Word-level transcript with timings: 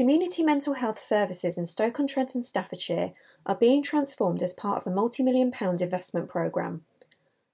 Community 0.00 0.42
mental 0.42 0.72
health 0.72 0.98
services 0.98 1.58
in 1.58 1.66
Stoke-on-Trent 1.66 2.34
and 2.34 2.42
Staffordshire 2.42 3.12
are 3.44 3.54
being 3.54 3.82
transformed 3.82 4.42
as 4.42 4.54
part 4.54 4.78
of 4.78 4.86
a 4.86 4.94
multi-million 4.96 5.50
pound 5.50 5.82
investment 5.82 6.26
programme. 6.26 6.86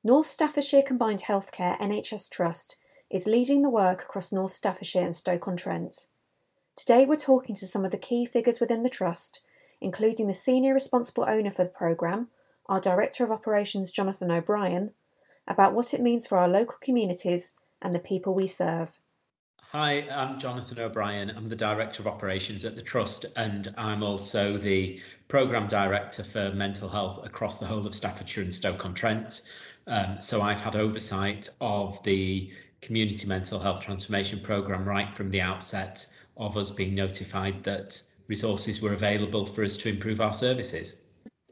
North 0.04 0.28
Staffordshire 0.28 0.84
Combined 0.84 1.22
Healthcare 1.22 1.76
NHS 1.80 2.30
Trust 2.30 2.76
is 3.10 3.26
leading 3.26 3.62
the 3.62 3.68
work 3.68 4.02
across 4.02 4.30
North 4.30 4.54
Staffordshire 4.54 5.02
and 5.04 5.16
Stoke-on-Trent. 5.16 6.06
Today 6.76 7.04
we're 7.04 7.16
talking 7.16 7.56
to 7.56 7.66
some 7.66 7.84
of 7.84 7.90
the 7.90 7.98
key 7.98 8.24
figures 8.24 8.60
within 8.60 8.84
the 8.84 8.88
trust, 8.88 9.40
including 9.80 10.28
the 10.28 10.32
senior 10.32 10.72
responsible 10.72 11.26
owner 11.28 11.50
for 11.50 11.64
the 11.64 11.70
programme, 11.70 12.28
our 12.66 12.80
Director 12.80 13.24
of 13.24 13.32
Operations 13.32 13.90
Jonathan 13.90 14.30
O'Brien, 14.30 14.92
about 15.48 15.74
what 15.74 15.92
it 15.92 16.00
means 16.00 16.28
for 16.28 16.38
our 16.38 16.46
local 16.46 16.76
communities 16.80 17.50
and 17.82 17.92
the 17.92 17.98
people 17.98 18.34
we 18.34 18.46
serve. 18.46 18.98
Hi, 19.72 20.06
I'm 20.12 20.38
Jonathan 20.38 20.78
O'Brien. 20.78 21.28
I'm 21.28 21.48
the 21.48 21.56
Director 21.56 22.00
of 22.00 22.06
Operations 22.06 22.64
at 22.64 22.76
the 22.76 22.82
Trust, 22.82 23.26
and 23.36 23.74
I'm 23.76 24.04
also 24.04 24.56
the 24.56 25.00
Programme 25.26 25.66
Director 25.66 26.22
for 26.22 26.52
Mental 26.52 26.88
Health 26.88 27.26
across 27.26 27.58
the 27.58 27.66
whole 27.66 27.84
of 27.84 27.92
Staffordshire 27.92 28.44
and 28.44 28.54
Stoke-on-Trent. 28.54 29.42
Um, 29.88 30.20
so 30.20 30.40
I've 30.40 30.60
had 30.60 30.76
oversight 30.76 31.50
of 31.60 32.00
the 32.04 32.48
Community 32.80 33.26
Mental 33.26 33.58
Health 33.58 33.80
Transformation 33.80 34.38
Programme 34.38 34.88
right 34.88 35.14
from 35.16 35.30
the 35.30 35.40
outset 35.40 36.06
of 36.36 36.56
us 36.56 36.70
being 36.70 36.94
notified 36.94 37.64
that 37.64 38.00
resources 38.28 38.80
were 38.80 38.92
available 38.92 39.44
for 39.44 39.64
us 39.64 39.76
to 39.78 39.88
improve 39.88 40.20
our 40.20 40.32
services. 40.32 41.05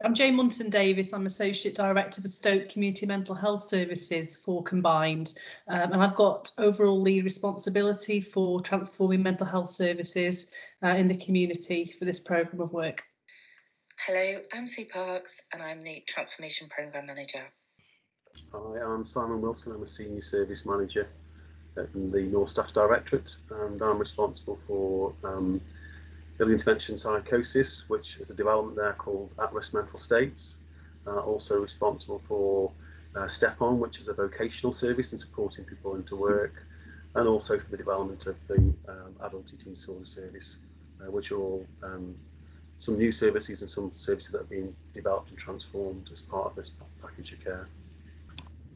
I'm 0.05 0.13
Jane 0.13 0.37
Munton 0.37 0.69
Davis. 0.69 1.13
I'm 1.13 1.25
Associate 1.25 1.73
Director 1.73 2.21
for 2.21 2.27
Stoke 2.27 2.69
Community 2.69 3.07
Mental 3.07 3.33
Health 3.33 3.63
Services 3.63 4.35
for 4.35 4.61
Combined, 4.61 5.33
um, 5.67 5.93
and 5.93 6.03
I've 6.03 6.13
got 6.13 6.51
overall 6.59 7.01
lead 7.01 7.23
responsibility 7.23 8.21
for 8.21 8.61
transforming 8.61 9.23
mental 9.23 9.47
health 9.47 9.71
services 9.71 10.51
uh, 10.83 10.89
in 10.89 11.07
the 11.07 11.17
community 11.17 11.91
for 11.97 12.05
this 12.05 12.19
programme 12.19 12.61
of 12.61 12.71
work. 12.71 13.01
Hello, 14.05 14.41
I'm 14.53 14.67
Sue 14.67 14.85
Parks, 14.85 15.41
and 15.51 15.63
I'm 15.63 15.81
the 15.81 16.03
Transformation 16.07 16.69
Programme 16.69 17.07
Manager. 17.07 17.41
Hi, 18.53 18.81
I'm 18.85 19.05
Simon 19.05 19.41
Wilson. 19.41 19.71
I'm 19.71 19.81
a 19.81 19.87
Senior 19.87 20.21
Service 20.21 20.67
Manager 20.67 21.07
in 21.95 22.11
the 22.11 22.21
North 22.21 22.51
Staff 22.51 22.73
Directorate, 22.73 23.37
and 23.49 23.81
I'm 23.81 23.97
responsible 23.97 24.59
for 24.67 25.15
um, 25.23 25.59
early 26.39 26.53
intervention 26.53 26.97
psychosis, 26.97 27.85
which 27.87 28.17
is 28.17 28.29
a 28.29 28.33
development 28.33 28.77
there 28.77 28.93
called 28.93 29.31
at-risk 29.41 29.73
mental 29.73 29.97
states. 29.97 30.57
Uh, 31.07 31.19
also 31.19 31.59
responsible 31.59 32.21
for 32.27 32.71
uh, 33.15 33.27
Step 33.27 33.61
On, 33.61 33.79
which 33.79 33.99
is 33.99 34.07
a 34.07 34.13
vocational 34.13 34.73
service 34.73 35.11
and 35.11 35.21
supporting 35.21 35.63
people 35.63 35.95
into 35.95 36.15
work, 36.15 36.65
and 37.13 37.27
also 37.27 37.59
for 37.59 37.69
the 37.69 37.77
development 37.77 38.25
of 38.25 38.35
the 38.47 38.55
um, 38.55 39.15
adult 39.23 39.51
eating 39.53 39.73
disorder 39.73 40.05
service, 40.05 40.57
uh, 41.01 41.11
which 41.11 41.31
are 41.31 41.37
all 41.37 41.65
um, 41.83 42.15
some 42.79 42.97
new 42.97 43.11
services 43.11 43.61
and 43.61 43.69
some 43.69 43.91
services 43.93 44.31
that 44.31 44.39
have 44.39 44.49
been 44.49 44.75
developed 44.93 45.29
and 45.29 45.37
transformed 45.37 46.09
as 46.11 46.21
part 46.21 46.47
of 46.47 46.55
this 46.55 46.71
package 47.01 47.33
of 47.33 47.43
care. 47.43 47.67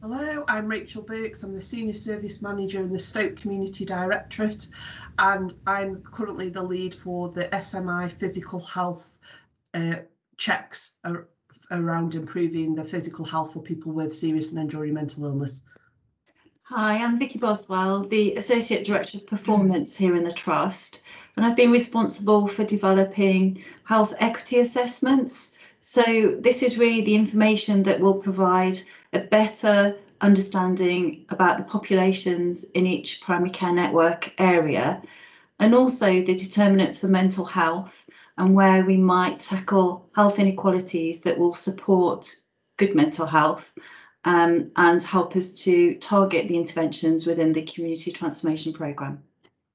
Hello, 0.02 0.44
I'm 0.48 0.66
Rachel 0.66 1.02
Burks. 1.02 1.42
I'm 1.42 1.54
the 1.54 1.60
Senior 1.60 1.92
Service 1.92 2.40
Manager 2.40 2.80
in 2.80 2.90
the 2.90 2.98
Stoke 2.98 3.36
Community 3.36 3.84
Directorate, 3.84 4.66
and 5.18 5.52
I'm 5.66 6.00
currently 6.00 6.48
the 6.48 6.62
lead 6.62 6.94
for 6.94 7.28
the 7.28 7.44
SMI 7.48 8.10
physical 8.10 8.60
health 8.60 9.18
uh, 9.74 9.96
checks 10.38 10.92
ar 11.04 11.28
around 11.70 12.14
improving 12.14 12.74
the 12.74 12.82
physical 12.82 13.26
health 13.26 13.52
for 13.52 13.60
people 13.60 13.92
with 13.92 14.16
serious 14.16 14.52
and 14.52 14.60
enduring 14.60 14.94
mental 14.94 15.26
illness. 15.26 15.60
Hi, 16.62 17.04
I'm 17.04 17.18
Vicky 17.18 17.38
Boswell, 17.38 18.04
the 18.04 18.36
Associate 18.36 18.86
Director 18.86 19.18
of 19.18 19.26
Performance 19.26 19.98
here 19.98 20.16
in 20.16 20.24
the 20.24 20.32
Trust, 20.32 21.02
and 21.36 21.44
I've 21.44 21.56
been 21.56 21.72
responsible 21.72 22.46
for 22.46 22.64
developing 22.64 23.62
health 23.84 24.14
equity 24.18 24.60
assessments. 24.60 25.54
So 25.80 26.36
this 26.40 26.62
is 26.62 26.78
really 26.78 27.02
the 27.02 27.16
information 27.16 27.82
that 27.82 28.00
will 28.00 28.22
provide 28.22 28.80
a 29.12 29.20
better 29.20 29.96
understanding 30.20 31.24
about 31.30 31.58
the 31.58 31.64
populations 31.64 32.64
in 32.64 32.86
each 32.86 33.20
primary 33.20 33.50
care 33.50 33.72
network 33.72 34.32
area 34.38 35.02
and 35.58 35.74
also 35.74 36.22
the 36.22 36.34
determinants 36.34 36.98
for 37.00 37.08
mental 37.08 37.44
health 37.44 38.06
and 38.36 38.54
where 38.54 38.84
we 38.84 38.96
might 38.96 39.40
tackle 39.40 40.08
health 40.14 40.38
inequalities 40.38 41.22
that 41.22 41.38
will 41.38 41.52
support 41.52 42.34
good 42.78 42.94
mental 42.94 43.26
health 43.26 43.72
um, 44.24 44.70
and 44.76 45.02
help 45.02 45.36
us 45.36 45.52
to 45.52 45.94
target 45.96 46.48
the 46.48 46.56
interventions 46.56 47.26
within 47.26 47.52
the 47.52 47.62
community 47.62 48.12
transformation 48.12 48.72
programme. 48.72 49.22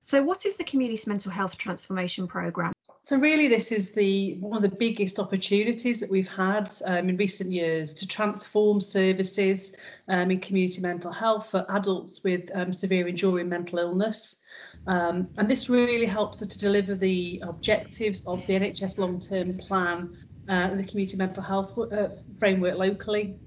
So, 0.03 0.22
what 0.22 0.46
is 0.46 0.56
the 0.56 0.63
Community 0.63 1.02
Mental 1.07 1.31
Health 1.31 1.57
Transformation 1.57 2.28
Programme? 2.28 2.74
So 3.05 3.19
really, 3.19 3.47
this 3.47 3.71
is 3.71 3.91
the 3.91 4.33
one 4.39 4.57
of 4.57 4.63
the 4.63 4.77
biggest 4.77 5.19
opportunities 5.19 5.99
that 5.99 6.09
we've 6.09 6.27
had 6.27 6.71
um, 6.85 7.07
in 7.07 7.17
recent 7.17 7.51
years 7.51 7.93
to 7.93 8.07
transform 8.07 8.81
services 8.81 9.75
um, 10.07 10.31
in 10.31 10.39
community 10.39 10.81
mental 10.81 11.11
health 11.11 11.51
for 11.51 11.67
adults 11.69 12.23
with 12.23 12.49
um, 12.55 12.73
severe 12.73 13.07
enduring 13.07 13.47
mental 13.47 13.77
illness. 13.77 14.41
Um, 14.88 15.27
and 15.38 15.47
this 15.47 15.69
really 15.69 16.07
helps 16.07 16.41
us 16.41 16.47
to 16.47 16.57
deliver 16.57 16.95
the 16.95 17.43
objectives 17.47 18.25
of 18.25 18.43
the 18.47 18.53
NHS 18.53 18.97
long-term 18.97 19.59
plan 19.59 20.17
uh, 20.49 20.53
and 20.53 20.79
the 20.79 20.87
community 20.87 21.16
mental 21.16 21.43
health 21.43 21.77
uh, 21.77 22.07
framework 22.39 22.79
locally. 22.79 23.37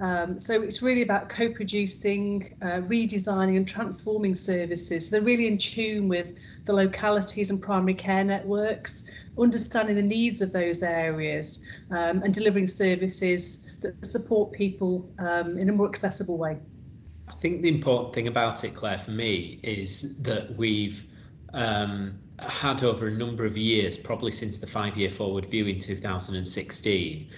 Um, 0.00 0.38
so 0.38 0.62
it's 0.62 0.80
really 0.80 1.02
about 1.02 1.28
co-producing, 1.28 2.56
uh, 2.62 2.82
redesigning 2.86 3.56
and 3.56 3.66
transforming 3.66 4.34
services. 4.34 5.10
they're 5.10 5.20
really 5.20 5.48
in 5.48 5.58
tune 5.58 6.08
with 6.08 6.36
the 6.66 6.72
localities 6.72 7.50
and 7.50 7.60
primary 7.60 7.94
care 7.94 8.22
networks, 8.22 9.04
understanding 9.38 9.96
the 9.96 10.02
needs 10.02 10.40
of 10.40 10.52
those 10.52 10.82
areas 10.82 11.60
um, 11.90 12.22
and 12.22 12.32
delivering 12.32 12.68
services 12.68 13.66
that 13.80 14.06
support 14.06 14.52
people 14.52 15.10
um, 15.18 15.58
in 15.58 15.68
a 15.68 15.72
more 15.72 15.88
accessible 15.88 16.38
way. 16.38 16.58
I 17.28 17.32
think 17.32 17.62
the 17.62 17.68
important 17.68 18.14
thing 18.14 18.28
about 18.28 18.64
it, 18.64 18.74
Claire, 18.74 18.98
for 18.98 19.10
me, 19.10 19.60
is 19.62 20.22
that 20.22 20.56
we've 20.56 21.04
um, 21.52 22.18
had 22.38 22.82
over 22.82 23.08
a 23.08 23.10
number 23.10 23.44
of 23.44 23.56
years, 23.56 23.96
probably 23.96 24.32
since 24.32 24.58
the 24.58 24.66
five-year 24.66 25.10
forward 25.10 25.46
view 25.46 25.66
in 25.66 25.78
2016, 25.78 27.28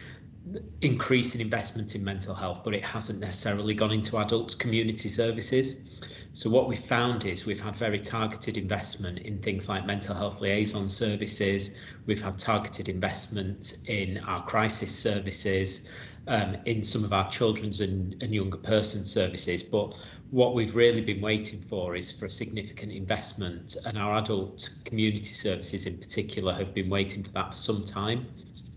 increasing 0.81 1.41
investment 1.41 1.95
in 1.95 2.05
mental 2.05 2.35
health, 2.35 2.63
but 2.65 2.75
it 2.75 2.85
hasn't 2.85 3.21
necessarily 3.21 3.75
gone 3.75 3.93
into 3.93 4.19
adult 4.19 4.59
community 4.59 5.09
services. 5.09 5.91
So 6.33 6.49
what 6.49 6.69
we've 6.69 6.79
found 6.79 7.25
is 7.25 7.45
we've 7.45 7.61
had 7.61 7.75
very 7.75 7.99
targeted 7.99 8.57
investment 8.57 9.19
in 9.19 9.39
things 9.39 9.69
like 9.69 9.85
mental 9.85 10.15
health 10.15 10.41
liaison 10.41 10.89
services. 10.89 11.77
We've 12.07 12.23
had 12.23 12.39
targeted 12.39 12.89
investment 12.89 13.79
in 13.89 14.19
our 14.19 14.45
crisis 14.45 14.97
services, 14.97 15.91
um, 16.29 16.57
in 16.67 16.85
some 16.85 17.03
of 17.03 17.13
our 17.13 17.29
children's 17.31 17.81
and, 17.81 18.23
and 18.23 18.33
younger 18.33 18.59
person 18.59 19.05
services. 19.05 19.65
But 19.65 19.97
what 20.31 20.55
we've 20.55 20.77
really 20.77 21.01
been 21.01 21.21
waiting 21.21 21.61
for 21.63 21.97
is 21.97 22.13
for 22.13 22.27
a 22.27 22.31
significant 22.31 22.93
investment, 22.93 23.77
and 23.85 23.99
our 23.99 24.19
adult 24.19 24.69
community 24.85 25.25
services 25.25 25.87
in 25.87 25.99
particular 25.99 26.53
have 26.53 26.73
been 26.73 26.89
waiting 26.89 27.25
for 27.25 27.31
that 27.31 27.51
for 27.51 27.57
some 27.57 27.85
time. 27.85 28.29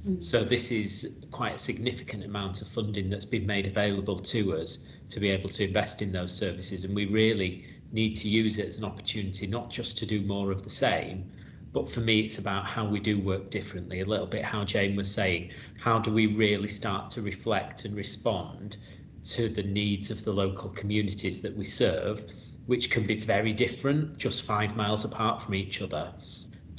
Mm. 0.08 0.22
So 0.22 0.44
this 0.44 0.72
is 0.72 1.26
quite 1.32 1.56
a 1.56 1.60
significant 1.60 2.24
amount 2.24 2.62
of 2.62 2.68
funding 2.68 3.10
that's 3.10 3.26
been 3.26 3.46
made 3.46 3.68
available 3.68 4.20
to 4.20 4.58
us 4.58 4.90
to 5.10 5.20
be 5.20 5.30
able 5.30 5.50
to 5.50 5.64
invest 5.64 6.02
in 6.02 6.12
those 6.12 6.36
services. 6.36 6.84
And 6.84 6.96
we 6.96 7.06
really 7.06 7.66
need 7.92 8.16
to 8.16 8.28
use 8.28 8.58
it 8.58 8.68
as 8.68 8.78
an 8.78 8.86
opportunity 8.86 9.48
not 9.48 9.70
just 9.70 9.98
to 10.00 10.06
do 10.06 10.22
more 10.22 10.52
of 10.52 10.64
the 10.64 10.70
same 10.70 11.30
but 11.74 11.90
for 11.90 12.02
me 12.02 12.20
it's 12.22 12.38
about 12.38 12.66
how 12.66 12.86
we 12.86 13.00
do 13.00 13.20
work 13.20 13.50
differently. 13.50 14.02
A 14.02 14.06
little 14.06 14.28
bit 14.28 14.44
how 14.44 14.64
Jane 14.64 14.96
was 14.96 15.12
saying 15.12 15.52
how 15.80 16.00
do 16.00 16.12
we 16.12 16.28
really 16.28 16.70
start 16.70 17.12
to 17.12 17.22
reflect 17.22 17.86
and 17.86 17.96
respond 17.96 18.78
to 19.26 19.48
the 19.50 19.64
needs 19.64 20.12
of 20.12 20.24
the 20.24 20.34
local 20.34 20.70
communities 20.70 21.42
that 21.42 21.56
we 21.56 21.66
serve 21.66 22.22
which 22.66 22.90
can 22.90 23.06
be 23.06 23.18
very 23.18 23.54
different 23.54 24.18
just 24.18 24.44
5 24.44 24.76
miles 24.76 25.04
apart 25.06 25.42
from 25.42 25.54
each 25.54 25.82
other 25.82 26.14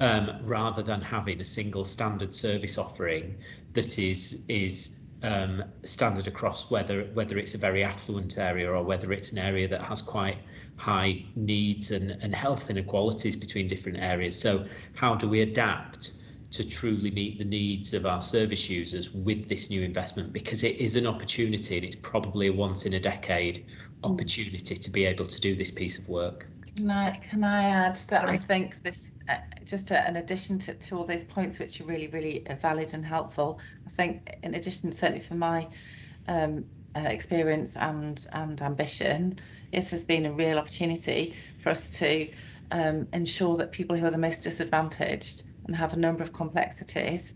um, 0.00 0.38
rather 0.42 0.82
than 0.82 1.00
having 1.00 1.40
a 1.40 1.44
single 1.44 1.84
standard 1.84 2.34
service 2.34 2.78
offering 2.78 3.36
that 3.72 3.98
is 3.98 4.44
is 4.48 5.00
um, 5.22 5.64
standard 5.82 6.26
across 6.26 6.70
whether 6.70 7.04
whether 7.14 7.38
it's 7.38 7.54
a 7.54 7.58
very 7.58 7.82
affluent 7.82 8.36
area 8.36 8.70
or 8.70 8.82
whether 8.82 9.12
it's 9.12 9.32
an 9.32 9.38
area 9.38 9.66
that 9.68 9.82
has 9.82 10.02
quite 10.02 10.38
high 10.76 11.24
needs 11.36 11.90
and, 11.90 12.10
and 12.10 12.34
health 12.34 12.70
inequalities 12.70 13.36
between 13.36 13.68
different 13.68 13.98
areas. 13.98 14.38
So 14.38 14.66
how 14.94 15.14
do 15.14 15.28
we 15.28 15.40
adapt 15.40 16.12
to 16.52 16.68
truly 16.68 17.10
meet 17.10 17.38
the 17.38 17.44
needs 17.44 17.94
of 17.94 18.06
our 18.06 18.22
service 18.22 18.68
users 18.68 19.12
with 19.12 19.48
this 19.48 19.70
new 19.70 19.82
investment? 19.82 20.32
Because 20.32 20.62
it 20.62 20.76
is 20.76 20.96
an 20.96 21.06
opportunity 21.06 21.76
and 21.76 21.86
it's 21.86 21.96
probably 21.96 22.48
a 22.48 22.52
once 22.52 22.86
in 22.86 22.94
a 22.94 23.00
decade 23.00 23.64
mm. 23.66 24.10
opportunity 24.10 24.76
to 24.76 24.90
be 24.90 25.04
able 25.04 25.26
to 25.26 25.40
do 25.40 25.54
this 25.54 25.70
piece 25.70 25.98
of 25.98 26.08
work. 26.08 26.46
Can 26.76 26.90
I 26.90 27.10
can 27.10 27.44
I 27.44 27.64
add 27.64 27.96
that 27.96 28.22
Sorry. 28.22 28.34
I 28.34 28.38
think 28.38 28.82
this 28.82 29.12
uh, 29.28 29.36
just 29.64 29.90
in 29.90 30.16
addition 30.16 30.58
to, 30.60 30.74
to 30.74 30.96
all 30.96 31.04
those 31.04 31.24
points 31.24 31.58
which 31.58 31.80
are 31.80 31.84
really 31.84 32.08
really 32.08 32.46
uh, 32.46 32.56
valid 32.56 32.94
and 32.94 33.04
helpful. 33.04 33.60
I 33.86 33.90
think 33.90 34.36
in 34.42 34.54
addition 34.54 34.90
certainly 34.90 35.20
for 35.20 35.34
my 35.34 35.68
um, 36.26 36.64
uh, 36.96 37.00
experience 37.00 37.76
and 37.76 38.26
and 38.32 38.60
ambition, 38.60 39.38
this 39.72 39.90
has 39.90 40.04
been 40.04 40.26
a 40.26 40.32
real 40.32 40.58
opportunity 40.58 41.36
for 41.62 41.70
us 41.70 41.98
to 41.98 42.28
um, 42.72 43.06
ensure 43.12 43.56
that 43.58 43.70
people 43.70 43.96
who 43.96 44.06
are 44.06 44.10
the 44.10 44.18
most 44.18 44.42
disadvantaged 44.42 45.44
and 45.66 45.76
have 45.76 45.92
a 45.92 45.96
number 45.96 46.24
of 46.24 46.32
complexities 46.32 47.34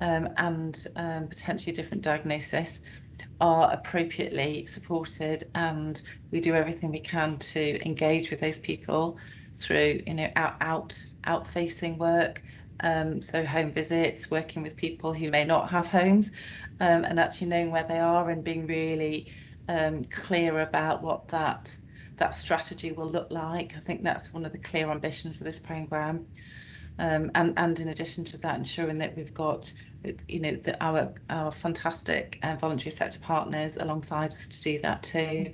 um, 0.00 0.28
and 0.38 0.86
um, 0.96 1.28
potentially 1.28 1.72
different 1.72 2.02
diagnosis 2.02 2.80
are 3.40 3.72
appropriately 3.72 4.66
supported 4.66 5.44
and 5.54 6.02
we 6.30 6.40
do 6.40 6.54
everything 6.54 6.90
we 6.90 7.00
can 7.00 7.38
to 7.38 7.84
engage 7.86 8.30
with 8.30 8.40
those 8.40 8.58
people 8.58 9.18
through 9.56 10.00
you 10.06 10.14
know 10.14 10.30
out 10.36 10.54
out 10.60 11.06
out 11.24 11.48
facing 11.48 11.98
work 11.98 12.42
um, 12.80 13.20
so 13.20 13.44
home 13.44 13.72
visits 13.72 14.30
working 14.30 14.62
with 14.62 14.76
people 14.76 15.12
who 15.12 15.30
may 15.30 15.44
not 15.44 15.68
have 15.70 15.88
homes 15.88 16.30
um, 16.80 17.04
and 17.04 17.18
actually 17.18 17.48
knowing 17.48 17.72
where 17.72 17.86
they 17.86 17.98
are 17.98 18.30
and 18.30 18.44
being 18.44 18.66
really 18.66 19.32
um, 19.68 20.04
clear 20.04 20.60
about 20.60 21.02
what 21.02 21.28
that 21.28 21.76
that 22.16 22.34
strategy 22.34 22.90
will 22.90 23.08
look 23.08 23.30
like. 23.30 23.74
I 23.76 23.80
think 23.80 24.02
that's 24.02 24.32
one 24.32 24.44
of 24.44 24.50
the 24.50 24.58
clear 24.58 24.90
ambitions 24.90 25.40
of 25.40 25.44
this 25.44 25.58
program 25.60 26.26
um, 26.98 27.30
and 27.34 27.54
and 27.56 27.78
in 27.80 27.88
addition 27.88 28.24
to 28.24 28.38
that 28.38 28.56
ensuring 28.56 28.98
that 28.98 29.16
we've 29.16 29.34
got 29.34 29.72
you 30.28 30.40
know 30.40 30.56
our 30.80 31.12
our 31.28 31.50
fantastic 31.50 32.38
uh, 32.42 32.56
voluntary 32.56 32.90
sector 32.90 33.18
partners 33.18 33.76
alongside 33.76 34.30
us 34.30 34.48
to 34.48 34.62
do 34.62 34.80
that 34.82 35.02
too. 35.02 35.46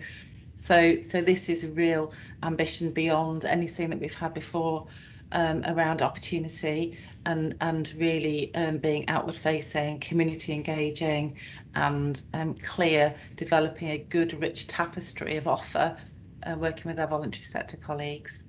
So 0.61 1.03
so 1.03 1.23
this 1.23 1.49
is 1.49 1.65
a 1.65 1.69
real 1.69 2.13
ambition 2.43 2.93
beyond 2.93 3.45
anything 3.45 3.91
that 3.91 4.01
we've 4.01 4.15
had 4.15 4.35
before 4.35 4.87
um, 5.33 5.63
around 5.67 6.03
opportunity 6.03 6.99
and 7.27 7.57
and 7.61 7.93
really 7.97 8.55
um, 8.55 8.79
being 8.79 9.09
outward 9.09 9.37
facing 9.37 9.99
community 9.99 10.53
engaging 10.53 11.37
and 11.75 12.23
um, 12.35 12.55
clear 12.55 13.15
developing 13.37 13.91
a 13.91 13.99
good 13.99 14.41
rich 14.41 14.67
tapestry 14.67 15.37
of 15.37 15.49
offer 15.49 15.97
uh, 16.45 16.55
working 16.59 16.91
with 16.91 17.01
our 17.01 17.09
voluntary 17.09 17.45
sector 17.45 17.77
colleagues 17.77 18.44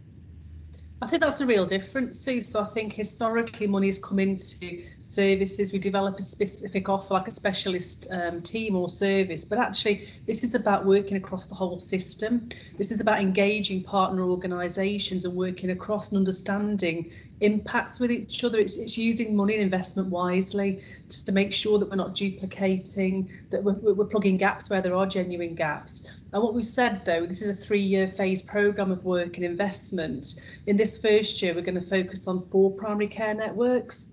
I 1.05 1.07
think 1.07 1.21
that's 1.21 1.39
a 1.39 1.45
real 1.45 1.67
difference, 1.67 2.19
Sue. 2.19 2.41
So 2.41 2.59
I 2.61 2.65
think 2.65 2.91
historically 2.91 3.67
money's 3.67 3.99
come 3.99 4.17
into 4.17 4.81
services. 5.03 5.71
We 5.71 5.77
develop 5.77 6.17
a 6.17 6.23
specific 6.23 6.89
offer, 6.89 7.13
like 7.13 7.27
a 7.27 7.31
specialist 7.31 8.07
um, 8.09 8.41
team 8.41 8.75
or 8.75 8.89
service. 8.89 9.45
But 9.45 9.59
actually, 9.59 10.09
this 10.25 10.43
is 10.43 10.55
about 10.55 10.83
working 10.83 11.15
across 11.15 11.45
the 11.45 11.53
whole 11.53 11.79
system. 11.79 12.49
This 12.79 12.89
is 12.89 13.01
about 13.01 13.19
engaging 13.19 13.83
partner 13.83 14.23
organisations 14.23 15.25
and 15.25 15.35
working 15.35 15.69
across 15.69 16.09
and 16.09 16.17
understanding 16.17 17.11
impacts 17.39 17.99
with 17.99 18.11
each 18.11 18.43
other. 18.43 18.57
It's, 18.57 18.75
it's 18.77 18.97
using 18.97 19.35
money 19.35 19.53
and 19.53 19.61
investment 19.61 20.09
wisely 20.09 20.81
to, 21.09 21.25
to 21.25 21.31
make 21.31 21.53
sure 21.53 21.77
that 21.77 21.87
we're 21.87 21.97
not 21.97 22.15
duplicating, 22.15 23.29
that 23.51 23.63
we're, 23.63 23.73
we're 23.73 24.05
plugging 24.05 24.37
gaps 24.37 24.71
where 24.71 24.81
there 24.81 24.95
are 24.95 25.05
genuine 25.05 25.53
gaps. 25.53 26.07
And 26.35 26.43
what 26.43 26.53
we 26.53 26.63
said 26.63 27.05
though, 27.05 27.25
this 27.25 27.41
is 27.41 27.47
a 27.47 27.55
three-year 27.55 28.07
phase 28.07 28.41
programme 28.41 28.91
of 28.91 29.05
work 29.05 29.37
and 29.37 29.45
investment. 29.45 30.41
In 30.67 30.75
this 30.75 30.97
first 30.97 31.41
year, 31.41 31.53
we're 31.53 31.61
going 31.61 31.81
to 31.81 31.89
focus 31.89 32.27
on 32.27 32.45
four 32.49 32.71
primary 32.71 33.07
care 33.07 33.33
networks. 33.33 34.09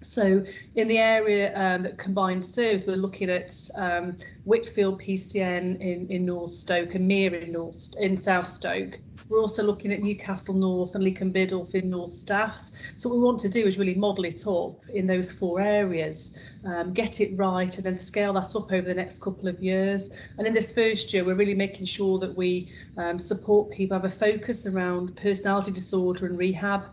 So 0.00 0.42
in 0.76 0.88
the 0.88 0.96
area 0.96 1.52
um, 1.54 1.82
that 1.82 1.98
combined 1.98 2.46
serves, 2.46 2.86
we're 2.86 2.96
looking 2.96 3.28
at 3.28 3.54
um, 3.74 4.16
Whitfield 4.44 5.02
PCN 5.02 5.78
in, 5.82 6.06
in 6.08 6.24
North 6.24 6.54
Stoke 6.54 6.94
and 6.94 7.06
Meir 7.06 7.34
in 7.34 7.52
North 7.52 7.94
in 8.00 8.16
South 8.16 8.50
Stoke. 8.50 8.98
We're 9.28 9.42
also 9.42 9.62
looking 9.62 9.92
at 9.92 10.00
Newcastle 10.00 10.54
North 10.54 10.94
and 10.94 11.04
Leek 11.04 11.20
and 11.20 11.36
in 11.36 11.90
North 11.90 12.14
Staffs. 12.14 12.72
So 12.96 13.10
what 13.10 13.18
we 13.18 13.22
want 13.22 13.38
to 13.40 13.50
do 13.50 13.66
is 13.66 13.78
really 13.78 13.94
model 13.94 14.24
it 14.24 14.46
up 14.46 14.80
in 14.94 15.06
those 15.06 15.30
four 15.30 15.60
areas, 15.60 16.38
um, 16.64 16.92
get 16.92 17.20
it 17.20 17.36
right 17.36 17.74
and 17.76 17.84
then 17.84 17.98
scale 17.98 18.32
that 18.34 18.54
up 18.54 18.72
over 18.72 18.82
the 18.82 18.94
next 18.94 19.20
couple 19.20 19.48
of 19.48 19.62
years. 19.62 20.10
And 20.38 20.46
in 20.46 20.54
this 20.54 20.72
first 20.72 21.12
year, 21.12 21.24
we're 21.24 21.34
really 21.34 21.54
making 21.54 21.86
sure 21.86 22.18
that 22.18 22.36
we 22.36 22.72
um, 22.96 23.18
support 23.18 23.70
people, 23.70 23.96
have 23.96 24.04
a 24.04 24.10
focus 24.10 24.66
around 24.66 25.16
personality 25.16 25.72
disorder 25.72 26.26
and 26.26 26.38
rehab. 26.38 26.84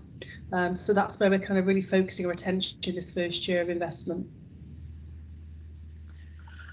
Um, 0.54 0.78
so 0.78 0.94
that's 0.94 1.20
where 1.20 1.30
we're 1.30 1.40
kind 1.40 1.60
of 1.60 1.68
really 1.68 1.82
focusing 1.82 2.26
our 2.26 2.32
attention 2.32 2.80
this 2.84 3.12
first 3.12 3.48
year 3.48 3.62
of 3.62 3.70
investment. 3.70 4.28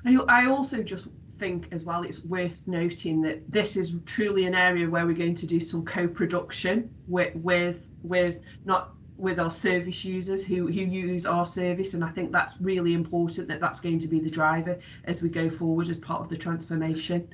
I 0.07 0.47
also 0.47 0.83
just 0.83 1.09
think 1.39 1.69
as 1.73 1.85
well 1.85 2.03
it's 2.03 2.25
worth 2.25 2.67
noting 2.67 3.23
that 3.23 3.51
this 3.51 3.77
is 3.77 3.97
truly 4.07 4.47
an 4.47 4.55
area 4.55 4.89
where 4.89 5.07
we're 5.07 5.15
going 5.15 5.35
to 5.35 5.47
do 5.47 5.59
some 5.59 5.85
co-production 5.85 6.95
with 7.09 7.35
with 7.37 7.87
with 8.03 8.43
not 8.65 8.95
with 9.17 9.39
our 9.39 9.51
service 9.51 10.05
users 10.05 10.45
who 10.45 10.67
who 10.67 10.81
use 10.81 11.25
our 11.25 11.47
service 11.47 11.95
and 11.95 12.03
I 12.03 12.09
think 12.09 12.33
that's 12.33 12.61
really 12.61 12.95
important 12.95 13.49
that 13.49 13.61
that's 13.61 13.81
going 13.81 14.01
to 14.01 14.09
be 14.09 14.19
the 14.19 14.31
driver 14.31 14.79
as 15.05 15.23
we 15.23 15.29
go 15.29 15.49
forward 15.49 15.89
as 15.89 15.99
part 15.99 16.21
of 16.21 16.29
the 16.29 16.37
transformation. 16.37 17.29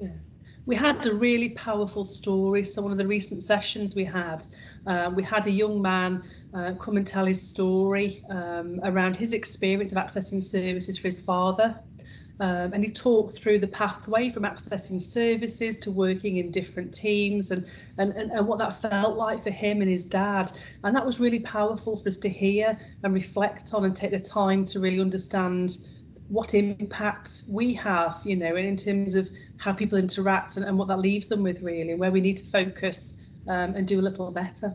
Yeah. 0.00 0.08
We 0.64 0.76
had 0.76 1.04
a 1.06 1.14
really 1.14 1.50
powerful 1.50 2.04
story. 2.04 2.62
So 2.62 2.82
one 2.82 2.92
of 2.92 2.98
the 2.98 3.06
recent 3.06 3.42
sessions 3.42 3.96
we 3.96 4.04
had, 4.04 4.46
uh, 4.86 5.10
we 5.12 5.24
had 5.24 5.48
a 5.48 5.50
young 5.50 5.82
man 5.82 6.22
uh, 6.54 6.74
come 6.78 6.96
and 6.96 7.04
tell 7.04 7.24
his 7.24 7.42
story 7.42 8.24
um, 8.30 8.78
around 8.84 9.16
his 9.16 9.32
experience 9.32 9.90
of 9.90 9.98
accessing 9.98 10.42
services 10.42 10.98
for 10.98 11.08
his 11.08 11.20
father 11.20 11.80
um, 12.42 12.72
and 12.72 12.82
he 12.82 12.90
talked 12.90 13.38
through 13.38 13.60
the 13.60 13.68
pathway 13.68 14.28
from 14.28 14.42
accessing 14.42 15.00
services 15.00 15.76
to 15.76 15.92
working 15.92 16.38
in 16.38 16.50
different 16.50 16.92
teams 16.92 17.52
and, 17.52 17.64
and, 17.98 18.12
and, 18.14 18.32
and 18.32 18.48
what 18.48 18.58
that 18.58 18.82
felt 18.82 19.16
like 19.16 19.44
for 19.44 19.52
him 19.52 19.80
and 19.80 19.88
his 19.88 20.04
dad. 20.04 20.50
And 20.82 20.96
that 20.96 21.06
was 21.06 21.20
really 21.20 21.38
powerful 21.38 21.96
for 21.96 22.08
us 22.08 22.16
to 22.16 22.28
hear 22.28 22.76
and 23.04 23.14
reflect 23.14 23.72
on 23.74 23.84
and 23.84 23.94
take 23.94 24.10
the 24.10 24.18
time 24.18 24.64
to 24.64 24.80
really 24.80 24.98
understand 25.00 25.78
what 26.26 26.54
impact 26.54 27.44
we 27.48 27.74
have, 27.74 28.20
you 28.24 28.34
know, 28.34 28.56
in 28.56 28.76
terms 28.76 29.14
of 29.14 29.30
how 29.58 29.72
people 29.72 29.96
interact 29.96 30.56
and, 30.56 30.66
and 30.66 30.76
what 30.76 30.88
that 30.88 30.98
leaves 30.98 31.28
them 31.28 31.44
with 31.44 31.62
really, 31.62 31.94
where 31.94 32.10
we 32.10 32.20
need 32.20 32.38
to 32.38 32.44
focus 32.46 33.14
um, 33.46 33.76
and 33.76 33.86
do 33.86 34.00
a 34.00 34.02
little 34.02 34.32
better 34.32 34.74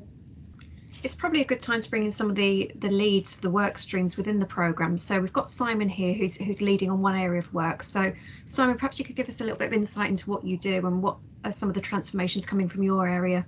it's 1.04 1.16
probably 1.16 1.42
a 1.42 1.46
good 1.46 1.60
time 1.60 1.80
to 1.80 1.90
bring 1.90 2.04
in 2.04 2.12
some 2.12 2.30
of 2.30 2.36
the 2.36 2.72
the 2.76 2.90
leads 2.90 3.36
of 3.36 3.42
the 3.42 3.50
work 3.50 3.78
streams 3.78 4.18
within 4.18 4.40
the 4.40 4.46
program. 4.46 4.98
So 4.98 5.20
we've 5.20 5.34
got 5.34 5.50
Simon 5.50 5.90
here 5.90 6.14
who's 6.14 6.36
who's 6.36 6.62
leading 6.62 6.90
on 6.90 7.02
one 7.02 7.16
area 7.16 7.40
of 7.40 7.54
work. 7.54 7.84
So 7.84 8.14
Simon, 8.46 8.76
perhaps 8.76 9.00
you 9.00 9.06
could 9.06 9.16
give 9.16 9.30
us 9.30 9.42
a 9.42 9.44
little 9.44 9.58
bit 9.58 9.68
of 9.68 9.74
insight 9.74 10.10
into 10.10 10.30
what 10.30 10.44
you 10.44 10.58
do 10.58 10.86
and 10.88 11.02
what 11.02 11.18
are 11.44 11.52
some 11.52 11.70
of 11.70 11.76
the 11.76 11.82
transformations 11.82 12.46
coming 12.46 12.68
from 12.68 12.84
your 12.84 13.08
area. 13.08 13.46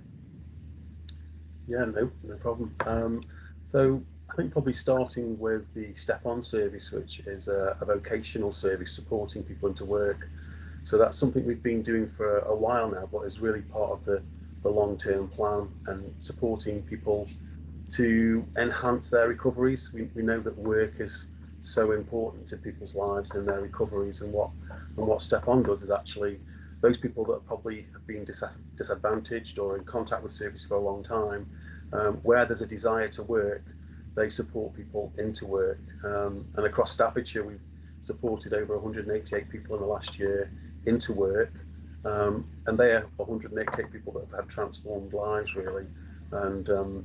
Yeah, 1.66 1.84
no, 1.84 2.10
no 2.22 2.36
problem. 2.36 2.74
Um, 2.86 3.20
so 3.68 4.02
I 4.30 4.34
think 4.36 4.52
probably 4.52 4.72
starting 4.72 5.38
with 5.38 5.72
the 5.74 5.94
Step 5.94 6.24
On 6.26 6.42
service, 6.42 6.92
which 6.92 7.20
is 7.20 7.48
a, 7.48 7.76
a 7.80 7.84
vocational 7.84 8.52
service 8.52 8.92
supporting 8.92 9.42
people 9.42 9.68
into 9.68 9.84
work. 9.84 10.28
So 10.82 10.98
that's 10.98 11.16
something 11.16 11.44
we've 11.44 11.62
been 11.62 11.82
doing 11.82 12.08
for 12.08 12.38
a, 12.38 12.54
while 12.54 12.90
now, 12.90 13.08
but 13.12 13.20
is 13.20 13.38
really 13.38 13.62
part 13.62 13.90
of 13.90 14.04
the 14.04 14.22
the 14.62 14.68
long-term 14.68 15.28
plan 15.28 15.68
and 15.86 16.14
supporting 16.18 16.82
people 16.82 17.26
to 17.92 18.44
enhance 18.56 19.10
their 19.10 19.28
recoveries. 19.28 19.92
We, 19.92 20.08
we 20.14 20.22
know 20.22 20.40
that 20.40 20.56
work 20.56 21.00
is 21.00 21.26
so 21.60 21.92
important 21.92 22.46
to 22.48 22.56
people's 22.56 22.94
lives 22.94 23.32
and 23.32 23.46
their 23.46 23.60
recoveries 23.60 24.22
and 24.22 24.32
what 24.32 24.50
and 24.96 25.06
what 25.06 25.20
Step 25.20 25.46
On 25.48 25.62
does 25.62 25.82
is 25.82 25.90
actually 25.90 26.40
those 26.80 26.96
people 26.96 27.24
that 27.26 27.46
probably 27.46 27.86
have 27.92 28.06
been 28.06 28.24
dis 28.24 28.42
disadvantaged 28.76 29.58
or 29.58 29.76
in 29.76 29.84
contact 29.84 30.22
with 30.22 30.32
service 30.32 30.64
for 30.64 30.74
a 30.74 30.80
long 30.80 31.02
time, 31.02 31.46
um, 31.92 32.14
where 32.22 32.46
there's 32.46 32.62
a 32.62 32.66
desire 32.66 33.08
to 33.08 33.22
work, 33.22 33.64
they 34.14 34.30
support 34.30 34.74
people 34.74 35.12
into 35.18 35.46
work. 35.46 35.80
Um, 36.04 36.46
and 36.56 36.66
across 36.66 36.92
Staffordshire, 36.92 37.44
we've 37.44 37.60
supported 38.00 38.54
over 38.54 38.78
188 38.78 39.50
people 39.50 39.76
in 39.76 39.82
the 39.82 39.86
last 39.86 40.18
year 40.18 40.50
into 40.86 41.12
work. 41.12 41.52
Um, 42.04 42.48
and 42.66 42.78
they 42.78 42.92
are 42.92 43.06
188 43.16 43.92
people 43.92 44.14
that 44.14 44.26
have 44.30 44.44
had 44.44 44.48
transformed 44.48 45.12
lives, 45.12 45.54
really. 45.54 45.84
And 46.32 46.70
um, 46.70 47.04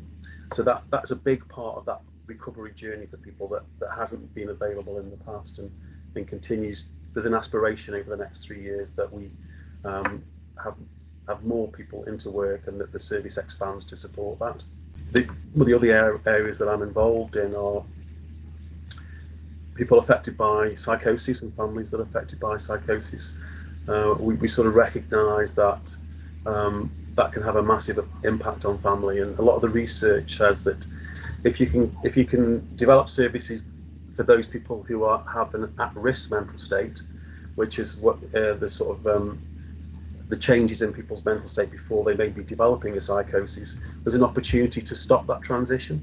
so 0.53 0.63
that 0.63 0.83
that's 0.89 1.11
a 1.11 1.15
big 1.15 1.47
part 1.49 1.77
of 1.77 1.85
that 1.85 2.01
recovery 2.27 2.73
journey 2.73 3.05
for 3.05 3.17
people 3.17 3.47
that, 3.49 3.63
that 3.79 3.89
hasn't 3.95 4.33
been 4.33 4.49
available 4.49 4.99
in 4.99 5.09
the 5.09 5.17
past 5.17 5.59
and, 5.59 5.71
and 6.15 6.27
continues. 6.27 6.87
There's 7.13 7.25
an 7.25 7.33
aspiration 7.33 7.93
over 7.93 8.09
the 8.09 8.17
next 8.17 8.39
three 8.39 8.61
years 8.61 8.91
that 8.93 9.11
we 9.11 9.29
um, 9.83 10.23
have 10.63 10.75
have 11.27 11.43
more 11.43 11.67
people 11.69 12.03
into 12.03 12.29
work 12.29 12.67
and 12.67 12.79
that 12.79 12.91
the 12.91 12.99
service 12.99 13.37
expands 13.37 13.83
to 13.85 13.95
support 13.95 14.37
that. 14.39 14.63
The, 15.11 15.27
well, 15.55 15.65
the 15.65 15.73
other 15.73 16.21
areas 16.27 16.59
that 16.59 16.69
I'm 16.69 16.83
involved 16.83 17.35
in 17.35 17.55
are 17.55 17.83
people 19.73 19.97
affected 19.97 20.37
by 20.37 20.75
psychosis 20.75 21.41
and 21.41 21.53
families 21.55 21.89
that 21.91 21.99
are 21.99 22.03
affected 22.03 22.39
by 22.39 22.57
psychosis 22.57 23.33
uh, 23.87 24.15
we, 24.19 24.35
we, 24.35 24.47
sort 24.47 24.67
of 24.67 24.75
recognise 24.75 25.53
that 25.53 25.95
um, 26.45 26.91
that 27.15 27.31
can 27.31 27.41
have 27.43 27.55
a 27.55 27.63
massive 27.63 28.05
impact 28.23 28.65
on 28.65 28.77
family, 28.79 29.21
and 29.21 29.37
a 29.39 29.41
lot 29.41 29.55
of 29.55 29.61
the 29.61 29.69
research 29.69 30.37
says 30.37 30.63
that 30.63 30.85
if 31.43 31.59
you 31.59 31.67
can 31.67 31.95
if 32.03 32.17
you 32.17 32.25
can 32.25 32.67
develop 32.75 33.09
services 33.09 33.65
for 34.15 34.23
those 34.23 34.47
people 34.47 34.83
who 34.87 35.03
are 35.03 35.23
have 35.31 35.53
an 35.53 35.71
at-risk 35.79 36.31
mental 36.31 36.57
state, 36.57 37.01
which 37.55 37.79
is 37.79 37.97
what 37.97 38.17
uh, 38.35 38.53
the 38.53 38.67
sort 38.67 38.97
of 38.97 39.07
um, 39.07 39.39
the 40.29 40.37
changes 40.37 40.81
in 40.81 40.91
people's 40.91 41.23
mental 41.23 41.47
state 41.47 41.71
before 41.71 42.03
they 42.03 42.15
may 42.15 42.29
be 42.29 42.43
developing 42.43 42.97
a 42.97 43.01
psychosis, 43.01 43.77
there's 44.03 44.15
an 44.15 44.23
opportunity 44.23 44.81
to 44.81 44.95
stop 44.95 45.27
that 45.27 45.41
transition. 45.41 46.01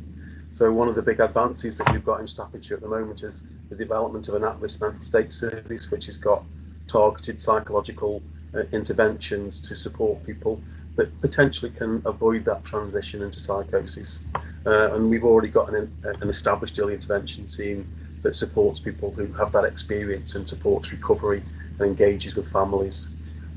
So 0.48 0.70
one 0.70 0.88
of 0.88 0.94
the 0.94 1.02
big 1.02 1.18
advances 1.20 1.78
that 1.78 1.90
we've 1.92 2.04
got 2.04 2.20
in 2.20 2.26
Staffordshire 2.26 2.76
at 2.76 2.82
the 2.82 2.88
moment 2.88 3.22
is 3.22 3.42
the 3.70 3.74
development 3.74 4.28
of 4.28 4.34
an 4.34 4.44
at-risk 4.44 4.80
mental 4.80 5.00
state 5.00 5.32
service, 5.32 5.90
which 5.90 6.06
has 6.06 6.18
got 6.18 6.44
targeted 6.86 7.40
psychological 7.40 8.22
uh, 8.54 8.62
interventions 8.72 9.58
to 9.60 9.74
support 9.74 10.24
people 10.26 10.60
that 10.96 11.20
potentially 11.20 11.70
can 11.70 12.02
avoid 12.04 12.44
that 12.44 12.64
transition 12.64 13.22
into 13.22 13.40
psychosis. 13.40 14.20
Uh, 14.66 14.94
and 14.94 15.08
we've 15.08 15.24
already 15.24 15.48
got 15.48 15.72
an, 15.72 15.90
an 16.04 16.28
established 16.28 16.78
early 16.78 16.94
intervention 16.94 17.46
team 17.46 17.86
that 18.22 18.34
supports 18.34 18.78
people 18.78 19.10
who 19.10 19.32
have 19.32 19.50
that 19.52 19.64
experience 19.64 20.34
and 20.34 20.46
supports 20.46 20.92
recovery 20.92 21.42
and 21.78 21.88
engages 21.88 22.36
with 22.36 22.48
families. 22.48 23.08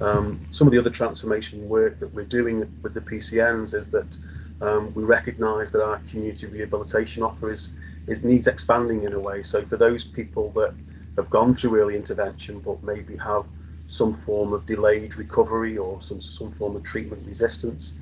Um, 0.01 0.39
some 0.49 0.67
of 0.67 0.73
the 0.73 0.79
other 0.79 0.89
transformation 0.89 1.69
work 1.69 1.99
that 1.99 2.13
we're 2.13 2.25
doing 2.25 2.67
with 2.81 2.93
the 2.93 3.01
PCNs 3.01 3.73
is 3.73 3.89
that 3.89 4.17
um, 4.61 4.91
we 4.95 5.03
recognise 5.03 5.71
that 5.71 5.83
our 5.83 5.99
community 6.09 6.47
rehabilitation 6.47 7.23
offer 7.23 7.51
is, 7.51 7.69
is 8.07 8.23
needs 8.23 8.47
expanding 8.47 9.03
in 9.03 9.13
a 9.13 9.19
way. 9.19 9.43
So 9.43 9.65
for 9.65 9.77
those 9.77 10.03
people 10.03 10.51
that 10.55 10.73
have 11.17 11.29
gone 11.29 11.55
through 11.55 11.79
early 11.79 11.95
intervention 11.95 12.59
but 12.59 12.83
maybe 12.83 13.15
have 13.17 13.45
some 13.87 14.13
form 14.13 14.53
of 14.53 14.65
delayed 14.65 15.17
recovery 15.17 15.77
or 15.77 16.01
some, 16.01 16.21
some 16.21 16.51
form 16.51 16.75
of 16.75 16.83
treatment 16.83 17.25
resistance, 17.25 17.95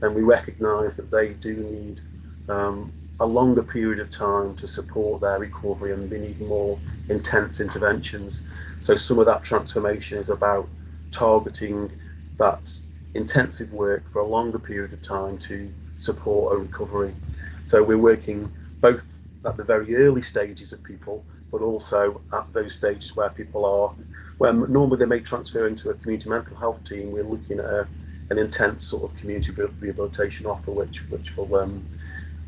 then 0.00 0.14
we 0.14 0.22
recognise 0.22 0.96
that 0.96 1.10
they 1.10 1.30
do 1.34 1.54
need 1.54 2.00
um, 2.48 2.92
a 3.20 3.26
longer 3.26 3.62
period 3.62 4.00
of 4.00 4.10
time 4.10 4.54
to 4.54 4.66
support 4.66 5.20
their 5.20 5.38
recovery 5.38 5.92
and 5.92 6.08
they 6.08 6.18
need 6.18 6.40
more 6.40 6.78
intense 7.08 7.60
interventions. 7.60 8.42
So 8.78 8.96
some 8.96 9.18
of 9.18 9.26
that 9.26 9.42
transformation 9.42 10.18
is 10.18 10.30
about 10.30 10.68
targeting 11.10 11.90
that 12.38 12.78
intensive 13.14 13.72
work 13.72 14.10
for 14.12 14.20
a 14.20 14.26
longer 14.26 14.58
period 14.58 14.92
of 14.92 15.02
time 15.02 15.36
to 15.38 15.70
support 15.96 16.54
a 16.54 16.58
recovery. 16.58 17.14
So 17.62 17.82
we're 17.82 17.98
working 17.98 18.50
both 18.80 19.04
at 19.44 19.56
the 19.56 19.64
very 19.64 19.96
early 19.96 20.22
stages 20.22 20.72
of 20.72 20.82
people, 20.82 21.24
but 21.52 21.60
also 21.60 22.20
at 22.32 22.50
those 22.52 22.74
stages 22.74 23.16
where 23.16 23.30
people 23.30 23.64
are, 23.64 23.92
where 24.40 24.54
normally 24.54 24.96
they 24.96 25.04
may 25.04 25.20
transfer 25.20 25.66
into 25.66 25.90
a 25.90 25.94
community 25.94 26.30
mental 26.30 26.56
health 26.56 26.82
team. 26.82 27.12
We're 27.12 27.24
looking 27.24 27.58
at 27.58 27.66
a, 27.66 27.86
an 28.30 28.38
intense 28.38 28.84
sort 28.84 29.04
of 29.04 29.14
community 29.14 29.52
rehabilitation 29.80 30.46
offer, 30.46 30.70
which 30.70 31.04
which 31.10 31.36
will 31.36 31.54
um, 31.56 31.84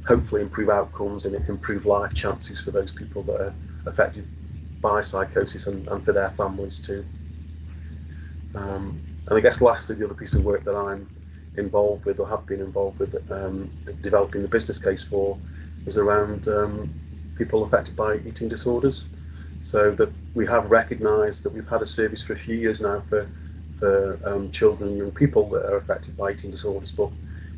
hopefully 0.06 0.40
improve 0.40 0.70
outcomes 0.70 1.26
and 1.26 1.34
improve 1.50 1.84
life 1.84 2.14
chances 2.14 2.58
for 2.58 2.70
those 2.70 2.92
people 2.92 3.22
that 3.24 3.38
are 3.38 3.54
affected 3.84 4.26
by 4.80 5.02
psychosis 5.02 5.66
and, 5.66 5.86
and 5.88 6.02
for 6.02 6.14
their 6.14 6.30
families 6.30 6.78
too. 6.78 7.04
Um, 8.54 9.02
and 9.26 9.36
I 9.38 9.42
guess 9.42 9.60
lastly, 9.60 9.96
the 9.96 10.06
other 10.06 10.14
piece 10.14 10.32
of 10.32 10.44
work 10.44 10.64
that 10.64 10.74
I'm 10.74 11.10
involved 11.56 12.06
with 12.06 12.20
or 12.20 12.26
have 12.26 12.46
been 12.46 12.62
involved 12.62 13.00
with 13.00 13.14
um, 13.30 13.70
developing 14.00 14.40
the 14.40 14.48
business 14.48 14.78
case 14.78 15.02
for 15.02 15.36
is 15.84 15.98
around 15.98 16.48
um, 16.48 16.90
people 17.36 17.64
affected 17.64 17.96
by 17.96 18.18
eating 18.26 18.48
disorders. 18.48 19.08
So 19.62 19.92
that 19.92 20.12
we 20.34 20.44
have 20.46 20.72
recognised 20.72 21.44
that 21.44 21.54
we've 21.54 21.68
had 21.68 21.82
a 21.82 21.86
service 21.86 22.20
for 22.20 22.32
a 22.32 22.36
few 22.36 22.56
years 22.56 22.80
now 22.80 23.02
for 23.08 23.28
for 23.76 24.18
um, 24.24 24.50
children 24.50 24.90
and 24.90 24.98
young 24.98 25.10
people 25.12 25.48
that 25.50 25.64
are 25.64 25.76
affected 25.76 26.16
by 26.16 26.32
eating 26.32 26.50
disorders, 26.50 26.92
but 26.92 27.10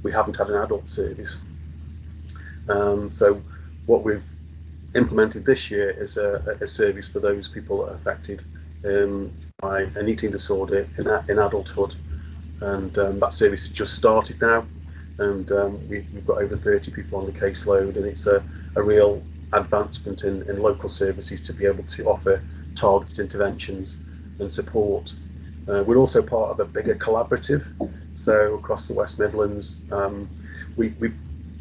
we 0.03 0.13
haven't 0.13 0.37
had 0.37 0.49
an 0.49 0.57
adult 0.57 0.89
service. 0.89 1.39
Um, 2.69 3.11
so 3.11 3.43
what 3.87 4.05
we've 4.05 4.25
implemented 4.95 5.45
this 5.45 5.71
year 5.71 5.91
is 5.91 6.17
a, 6.17 6.57
a 6.61 6.67
service 6.67 7.09
for 7.09 7.21
those 7.21 7.49
people 7.49 7.79
that 7.79 7.93
are 7.93 7.97
affected 7.97 8.43
um, 8.85 9.33
by 9.61 9.83
an 9.97 10.09
eating 10.09 10.31
disorder 10.31 10.87
in, 10.97 11.07
in 11.29 11.39
adulthood. 11.39 11.95
And 12.61 12.97
um, 12.99 13.21
that 13.21 13.33
service 13.33 13.65
has 13.65 13.73
just 13.73 13.95
started 13.95 14.41
now. 14.41 14.67
And 15.19 15.51
um, 15.53 15.89
we, 15.89 16.07
have 16.15 16.27
got 16.27 16.43
over 16.43 16.57
30 16.57 16.91
people 16.91 17.19
on 17.19 17.27
the 17.27 17.33
caseload, 17.33 17.97
and 17.97 18.05
it's 18.05 18.27
a, 18.27 18.43
a 18.77 18.83
real 18.83 19.23
advancement 19.55 20.25
in, 20.25 20.49
in 20.49 20.61
local 20.61 20.89
services 20.89 21.41
to 21.43 21.53
be 21.53 21.67
able 21.67 21.85
to 21.85 22.05
offer 22.07 22.43
targeted 22.75 23.19
interventions 23.19 23.99
and 24.39 24.51
support. 24.51 25.13
Uh, 25.69 25.83
we're 25.87 25.97
also 25.97 26.23
part 26.23 26.51
of 26.51 26.61
a 26.61 26.65
bigger 26.65 26.95
collaborative. 26.95 27.65
So 28.15 28.55
across 28.55 28.89
the 28.89 28.95
West 28.95 29.19
Midlands, 29.19 29.81
um, 29.91 30.29
we, 30.77 30.89
we, 31.01 31.13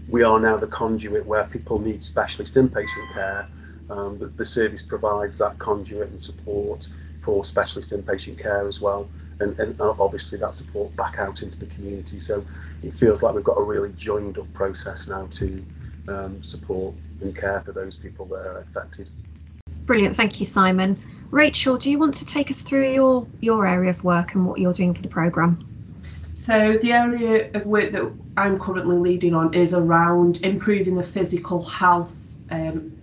we 0.10 0.24
are 0.24 0.40
now 0.40 0.58
the 0.58 0.68
conduit 0.68 1.26
where 1.26 1.46
people 1.46 1.80
need 1.80 2.04
specialist 2.04 2.56
inpatient 2.56 3.14
care. 3.14 3.48
Um, 3.90 4.18
the, 4.20 4.28
the, 4.28 4.46
service 4.46 4.82
provides 4.82 5.38
that 5.38 5.60
conduit 5.60 6.10
and 6.10 6.20
support 6.20 6.88
for 7.22 7.46
specialist 7.46 7.92
inpatient 7.92 8.42
care 8.42 8.68
as 8.68 8.82
well. 8.82 9.10
And, 9.40 9.58
and 9.60 9.80
obviously 9.82 10.38
that 10.40 10.54
support 10.54 10.96
back 10.96 11.18
out 11.18 11.42
into 11.42 11.60
the 11.60 11.66
community. 11.68 12.20
So 12.20 12.46
it 12.82 12.94
feels 12.94 13.24
like 13.24 13.36
we've 13.36 13.44
got 13.44 13.58
a 13.58 13.64
really 13.64 13.92
joined 13.94 14.38
up 14.38 14.52
process 14.54 15.08
now 15.08 15.28
to 15.32 15.66
um, 16.08 16.44
support 16.44 16.94
and 17.24 17.36
care 17.36 17.62
for 17.62 17.72
those 17.72 17.96
people 17.96 18.26
that 18.28 18.46
are 18.46 18.60
affected. 18.60 19.10
Brilliant, 19.86 20.16
thank 20.16 20.40
you, 20.40 20.46
Simon. 20.46 20.98
Rachel, 21.32 21.78
do 21.78 21.90
you 21.90 21.98
want 21.98 22.14
to 22.16 22.26
take 22.26 22.52
us 22.52 22.62
through 22.62 22.94
your 22.94 23.28
your 23.42 23.66
area 23.66 23.90
of 23.90 24.04
work 24.04 24.36
and 24.36 24.46
what 24.46 24.60
you're 24.60 24.74
doing 24.74 24.94
for 24.94 25.02
the 25.02 25.10
programme? 25.10 25.58
So 26.36 26.74
the 26.74 26.94
area 26.94 27.50
of 27.54 27.66
work 27.66 27.92
that 27.92 28.12
I'm 28.38 28.60
currently 28.60 28.98
leading 28.98 29.34
on 29.34 29.54
is 29.54 29.74
around 29.74 30.44
improving 30.44 30.96
the 30.96 31.04
physical 31.04 31.64
health 31.64 32.16
um, 32.52 32.98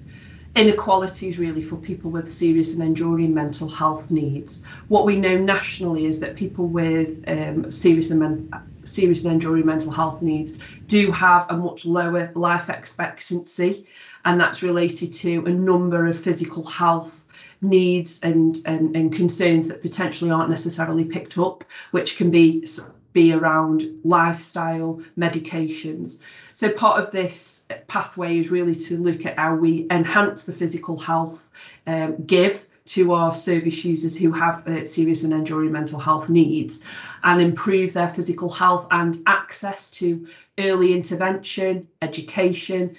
inequalities 0.56 1.38
really 1.38 1.62
for 1.62 1.76
people 1.76 2.10
with 2.10 2.30
serious 2.30 2.74
and 2.74 2.82
enduring 2.82 3.32
mental 3.32 3.68
health 3.68 4.10
needs. 4.10 4.62
What 4.88 5.06
we 5.06 5.16
know 5.16 5.36
nationally 5.36 6.06
is 6.06 6.20
that 6.20 6.36
people 6.36 6.66
with 6.66 7.22
um, 7.28 7.70
serious 7.70 8.10
and 8.10 8.20
men- 8.20 8.50
serious 8.84 9.24
and 9.24 9.34
enduring 9.34 9.66
mental 9.66 9.92
health 9.92 10.22
needs 10.22 10.52
do 10.88 11.12
have 11.12 11.46
a 11.50 11.56
much 11.56 11.86
lower 11.86 12.32
life 12.34 12.68
expectancy, 12.68 13.86
and 14.24 14.40
that's 14.40 14.62
related 14.62 15.12
to 15.14 15.44
a 15.46 15.50
number 15.50 16.06
of 16.06 16.18
physical 16.18 16.64
health 16.64 17.26
needs 17.62 18.20
and, 18.22 18.56
and, 18.64 18.96
and 18.96 19.14
concerns 19.14 19.68
that 19.68 19.82
potentially 19.82 20.30
aren't 20.30 20.50
necessarily 20.50 21.04
picked 21.04 21.38
up, 21.38 21.64
which 21.90 22.16
can 22.16 22.30
be 22.30 22.66
be 23.12 23.32
around 23.32 23.84
lifestyle, 24.04 25.02
medications. 25.18 26.18
So 26.52 26.70
part 26.70 27.00
of 27.00 27.10
this 27.10 27.64
pathway 27.88 28.38
is 28.38 28.50
really 28.50 28.74
to 28.74 28.96
look 28.96 29.26
at 29.26 29.38
how 29.38 29.54
we 29.54 29.86
enhance 29.90 30.44
the 30.44 30.52
physical 30.52 30.96
health 30.96 31.50
um, 31.86 32.24
give 32.24 32.66
to 32.86 33.12
our 33.12 33.32
service 33.32 33.84
users 33.84 34.16
who 34.16 34.32
have 34.32 34.66
uh, 34.66 34.86
serious 34.86 35.22
and 35.22 35.32
enduring 35.32 35.70
mental 35.70 35.98
health 35.98 36.28
needs 36.28 36.82
and 37.22 37.40
improve 37.40 37.92
their 37.92 38.08
physical 38.08 38.48
health 38.48 38.88
and 38.90 39.18
access 39.26 39.90
to 39.92 40.26
early 40.58 40.92
intervention, 40.92 41.86
education, 42.02 42.96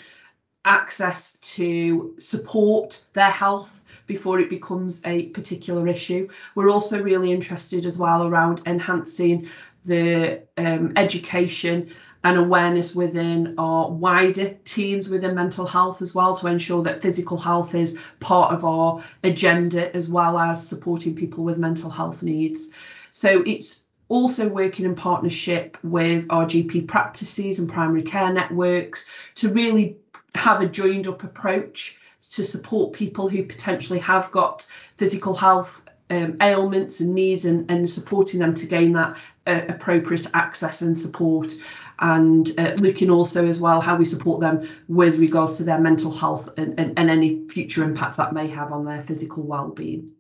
access 0.64 1.38
to 1.42 2.14
support 2.20 3.04
their 3.14 3.32
health 3.32 3.82
before 4.06 4.40
it 4.40 4.50
becomes 4.50 5.02
a 5.06 5.28
particular 5.28 5.88
issue. 5.88 6.28
We're 6.56 6.70
also 6.70 7.02
really 7.02 7.32
interested 7.32 7.86
as 7.86 7.98
well 7.98 8.28
around 8.28 8.62
enhancing 8.66 9.48
the 9.86 10.44
um, 10.58 10.94
education 10.96 11.92
and 12.24 12.38
awareness 12.38 12.94
within 12.94 13.56
our 13.58 13.90
wider 13.90 14.56
teams 14.64 15.10
within 15.10 15.34
mental 15.34 15.66
health 15.66 16.02
as 16.02 16.14
well 16.14 16.36
to 16.36 16.48
ensure 16.48 16.84
that 16.84 17.02
physical 17.02 17.38
health 17.38 17.74
is 17.74 17.98
part 18.20 18.54
of 18.54 18.64
our 18.64 19.04
agenda 19.24 19.94
as 19.96 20.08
well 20.08 20.38
as 20.38 20.68
supporting 20.68 21.16
people 21.16 21.44
with 21.44 21.58
mental 21.58 21.90
health 21.90 22.22
needs. 22.22 22.70
So 23.10 23.44
it's 23.46 23.84
also 24.08 24.48
working 24.48 24.86
in 24.86 24.96
partnership 24.96 25.78
with 25.84 26.28
our 26.30 26.46
GP 26.46 26.88
practices 26.88 27.60
and 27.60 27.68
primary 27.70 28.04
care 28.04 28.32
networks 28.32 29.08
to 29.36 29.50
really 29.50 29.98
have 30.36 30.62
a 30.62 30.68
joined 30.68 31.08
up 31.08 31.24
approach 31.24 31.98
to 32.30 32.44
support 32.44 32.94
people 32.94 33.30
who 33.30 33.44
potentially 33.44 34.00
have 34.00 34.32
got 34.32 34.68
physical 34.96 35.34
health 35.34 35.84
um, 36.12 36.38
ailments 36.42 37.00
and 37.00 37.16
needs 37.16 37.46
and, 37.46 37.72
and 37.72 37.90
supporting 37.90 38.42
them 38.42 38.54
to 38.54 38.66
gain 38.66 38.94
that 38.94 39.18
uh, 39.48 39.62
appropriate 39.70 40.28
access 40.34 40.82
and 40.82 41.00
support 41.00 41.54
and 42.00 42.52
uh, 42.58 42.74
looking 42.80 43.10
also 43.10 43.48
as 43.48 43.60
well 43.60 43.80
how 43.80 43.96
we 43.96 44.06
support 44.06 44.42
them 44.42 44.68
with 44.88 45.18
regards 45.18 45.58
to 45.58 45.64
their 45.64 45.80
mental 45.80 46.12
health 46.12 46.50
and, 46.58 46.80
and, 46.80 47.00
and 47.00 47.10
any 47.10 47.48
future 47.48 47.84
impacts 47.84 48.18
that 48.18 48.34
may 48.34 48.48
have 48.48 48.72
on 48.72 48.84
their 48.84 49.02
physical 49.02 49.44
well-being. 49.44 50.12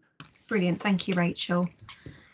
Brilliant, 0.47 0.79
thank 0.81 1.07
you 1.07 1.13
Rachel. 1.15 1.67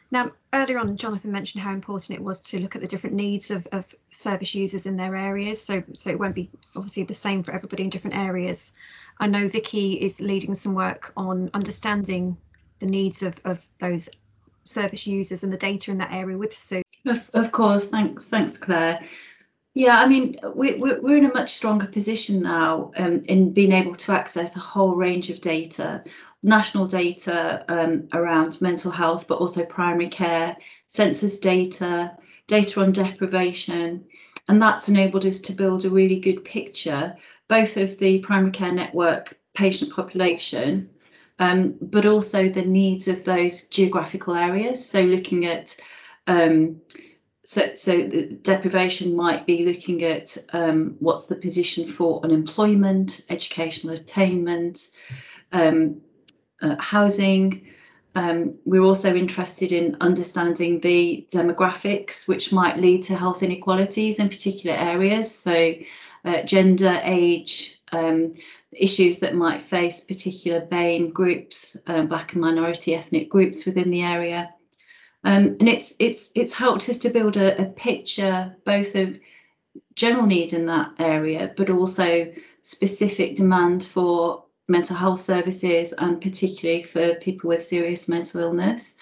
Now, 0.10 0.32
earlier 0.54 0.80
on, 0.80 0.96
Jonathan 0.96 1.32
mentioned 1.32 1.64
how 1.64 1.74
important 1.74 2.18
it 2.18 2.24
was 2.24 2.42
to 2.42 2.60
look 2.60 2.76
at 2.76 2.82
the 2.82 2.88
different 2.88 3.18
needs 3.18 3.52
of, 3.52 3.68
of 3.74 3.94
service 4.10 4.56
users 4.56 4.86
in 4.86 4.96
their 4.96 5.16
areas. 5.16 5.62
So, 5.62 5.84
so 5.96 6.10
it 6.10 6.20
won't 6.20 6.36
be 6.36 6.50
obviously 6.76 7.04
the 7.04 7.14
same 7.14 7.44
for 7.44 7.54
everybody 7.54 7.84
in 7.84 7.90
different 7.90 8.16
areas. 8.16 8.72
I 9.20 9.28
know 9.28 9.48
Vicky 9.50 9.94
is 9.94 10.22
leading 10.22 10.56
some 10.56 10.76
work 10.76 11.12
on 11.18 11.50
understanding 11.54 12.38
the 12.80 12.86
needs 12.86 13.24
of, 13.24 13.40
of 13.46 13.66
those 13.80 14.10
service 14.66 15.08
users 15.08 15.44
and 15.44 15.52
the 15.52 15.58
data 15.58 15.92
in 15.92 15.98
that 16.00 16.12
area 16.12 16.38
with 16.38 16.54
Sue. 16.54 16.82
Of, 17.06 17.30
of 17.34 17.52
course, 17.52 17.88
thanks, 17.88 18.28
thanks, 18.28 18.58
Claire. 18.58 19.02
Yeah, 19.74 20.00
I 20.00 20.08
mean, 20.08 20.40
we, 20.56 20.74
we're 20.76 21.18
in 21.18 21.26
a 21.26 21.34
much 21.34 21.54
stronger 21.54 21.86
position 21.86 22.42
now 22.42 22.92
um, 22.98 23.22
in 23.26 23.54
being 23.54 23.72
able 23.72 23.94
to 23.96 24.12
access 24.12 24.56
a 24.56 24.60
whole 24.60 24.96
range 24.96 25.30
of 25.30 25.40
data, 25.40 26.04
national 26.42 26.88
data 26.88 27.64
um, 27.70 28.08
around 28.12 28.60
mental 28.60 28.92
health, 28.92 29.28
but 29.28 29.38
also 29.38 29.66
primary 29.66 30.08
care, 30.08 30.58
census 30.88 31.38
data, 31.38 32.18
data 32.48 32.82
on 32.82 32.92
deprivation. 32.92 34.06
And 34.48 34.62
that's 34.62 34.90
enabled 34.90 35.26
us 35.26 35.42
to 35.42 35.54
build 35.54 35.86
a 35.86 35.92
really 35.92 36.20
good 36.20 36.44
picture, 36.44 37.16
both 37.48 37.78
of 37.78 38.00
the 38.00 38.20
primary 38.20 38.52
care 38.52 38.72
network 38.72 39.38
patient 39.54 39.94
population, 39.94 40.90
um, 41.40 41.78
but 41.82 42.06
also 42.06 42.50
the 42.50 42.66
needs 42.66 43.08
of 43.08 43.24
those 43.24 43.68
geographical 43.68 44.36
areas. 44.36 44.88
So 44.88 45.02
looking 45.02 45.46
at 45.46 45.78
um, 46.26 46.82
so, 47.48 47.76
so 47.76 47.96
the 47.96 48.28
deprivation 48.28 49.16
might 49.16 49.48
be 49.48 49.64
looking 49.64 50.04
at 50.04 50.38
um, 50.52 50.98
what's 51.00 51.28
the 51.28 51.36
position 51.38 51.88
for 51.88 52.20
unemployment, 52.22 53.22
educational 53.30 53.94
attainment, 53.94 54.90
um, 55.54 56.02
uh, 56.62 56.76
housing. 56.78 57.68
Um, 58.16 58.60
we're 58.66 58.82
also 58.82 59.16
interested 59.16 59.72
in 59.72 59.96
understanding 60.02 60.82
the 60.82 61.26
demographics, 61.32 62.28
which 62.28 62.52
might 62.52 62.80
lead 62.80 63.04
to 63.04 63.16
health 63.16 63.42
inequalities 63.44 64.20
in 64.20 64.28
particular 64.28 64.76
areas. 64.76 65.34
So, 65.34 65.76
uh, 66.26 66.42
gender, 66.42 67.00
age, 67.02 67.80
um, 67.94 68.34
issues 68.72 69.20
that 69.20 69.36
might 69.36 69.62
face 69.62 70.04
particular 70.04 70.62
BAME 70.62 71.12
groups, 71.14 71.78
uh, 71.88 72.04
black 72.04 72.34
and 72.34 72.42
minority 72.42 72.96
ethnic 72.96 73.30
groups 73.30 73.66
within 73.66 73.90
the 73.90 74.04
area. 74.04 74.54
Um, 75.24 75.58
and 75.60 75.68
it's 75.68 75.94
it's 76.00 76.32
it's 76.36 76.54
helped 76.54 76.88
us 76.90 77.00
to 77.00 77.10
build 77.10 77.38
a, 77.38 77.62
a, 77.62 77.66
picture 77.66 78.56
both 78.66 78.96
of 78.96 79.20
general 79.96 80.26
need 80.26 80.54
in 80.54 80.68
that 80.68 80.92
area, 81.00 81.54
but 81.58 81.70
also 81.70 82.32
specific 82.62 83.36
demand 83.36 83.84
for 83.84 84.46
mental 84.70 84.96
health 84.96 85.20
services 85.20 85.94
and 85.94 86.22
particularly 86.22 86.84
for 86.84 87.16
people 87.16 87.48
with 87.50 87.64
serious 87.64 88.08
mental 88.08 88.42
illness. 88.42 88.96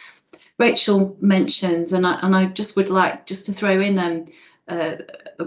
Rachel 0.57 1.17
mentioned, 1.19 1.91
and 1.91 2.07
I 2.07 2.19
and 2.21 2.35
I 2.35 2.45
just 2.45 2.75
would 2.75 2.89
like 2.89 3.25
just 3.25 3.47
to 3.47 3.53
throw 3.53 3.79
in 3.79 3.99
um, 3.99 4.25
uh, 4.67 4.95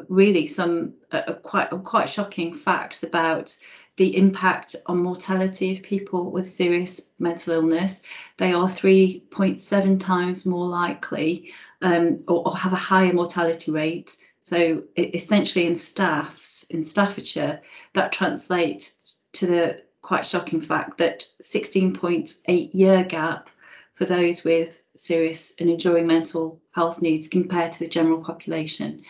really 0.08 0.46
some 0.46 0.94
uh, 1.12 1.32
quite 1.42 1.70
quite 1.70 2.08
shocking 2.08 2.54
facts 2.54 3.02
about 3.02 3.56
the 3.99 4.17
impact 4.17 4.76
on 4.87 5.02
mortality 5.02 5.73
of 5.73 5.83
people 5.83 6.31
with 6.31 6.49
serious 6.49 7.11
mental 7.19 7.55
illness. 7.55 8.02
They 8.37 8.52
are 8.52 8.69
3.7 8.69 10.00
times 10.00 10.47
more 10.47 10.69
likely 10.69 11.52
um, 11.83 12.17
or, 12.28 12.47
or, 12.47 12.57
have 12.57 12.73
a 12.73 12.76
higher 12.76 13.12
mortality 13.12 13.73
rate. 13.73 14.17
So 14.38 14.85
essentially 14.97 15.67
in 15.67 15.75
staffs, 15.76 16.62
in 16.71 16.83
Staffordshire, 16.83 17.61
that 17.93 18.12
translates 18.12 19.26
to 19.35 19.47
the 19.47 19.83
quite 20.00 20.25
shocking 20.25 20.61
fact 20.61 20.99
that 20.99 21.26
16.8 21.43 22.71
year 22.73 23.02
gap 23.02 23.50
for 23.95 24.05
those 24.05 24.45
with 24.45 24.81
serious 24.97 25.55
and 25.59 25.69
enduring 25.69 26.07
mental 26.07 26.61
health 26.71 27.02
needs 27.02 27.28
compared 27.28 27.73
to 27.73 27.81
the 27.81 27.88
general 27.88 28.23
population. 28.23 29.02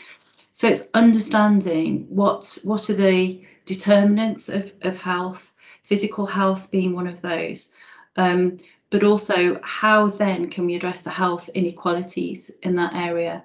So 0.52 0.66
it's 0.68 0.88
understanding 0.94 2.06
what 2.08 2.58
what 2.64 2.90
are 2.90 2.94
the 2.94 3.46
determinants 3.68 4.48
of, 4.48 4.72
of 4.82 4.98
health, 4.98 5.52
physical 5.82 6.26
health 6.26 6.70
being 6.70 6.94
one 6.94 7.06
of 7.06 7.20
those. 7.20 7.74
Um, 8.16 8.56
but 8.90 9.04
also 9.04 9.60
how 9.62 10.08
then 10.08 10.48
can 10.48 10.64
we 10.64 10.74
address 10.74 11.02
the 11.02 11.10
health 11.10 11.50
inequalities 11.50 12.50
in 12.62 12.76
that 12.76 12.94
area? 12.94 13.44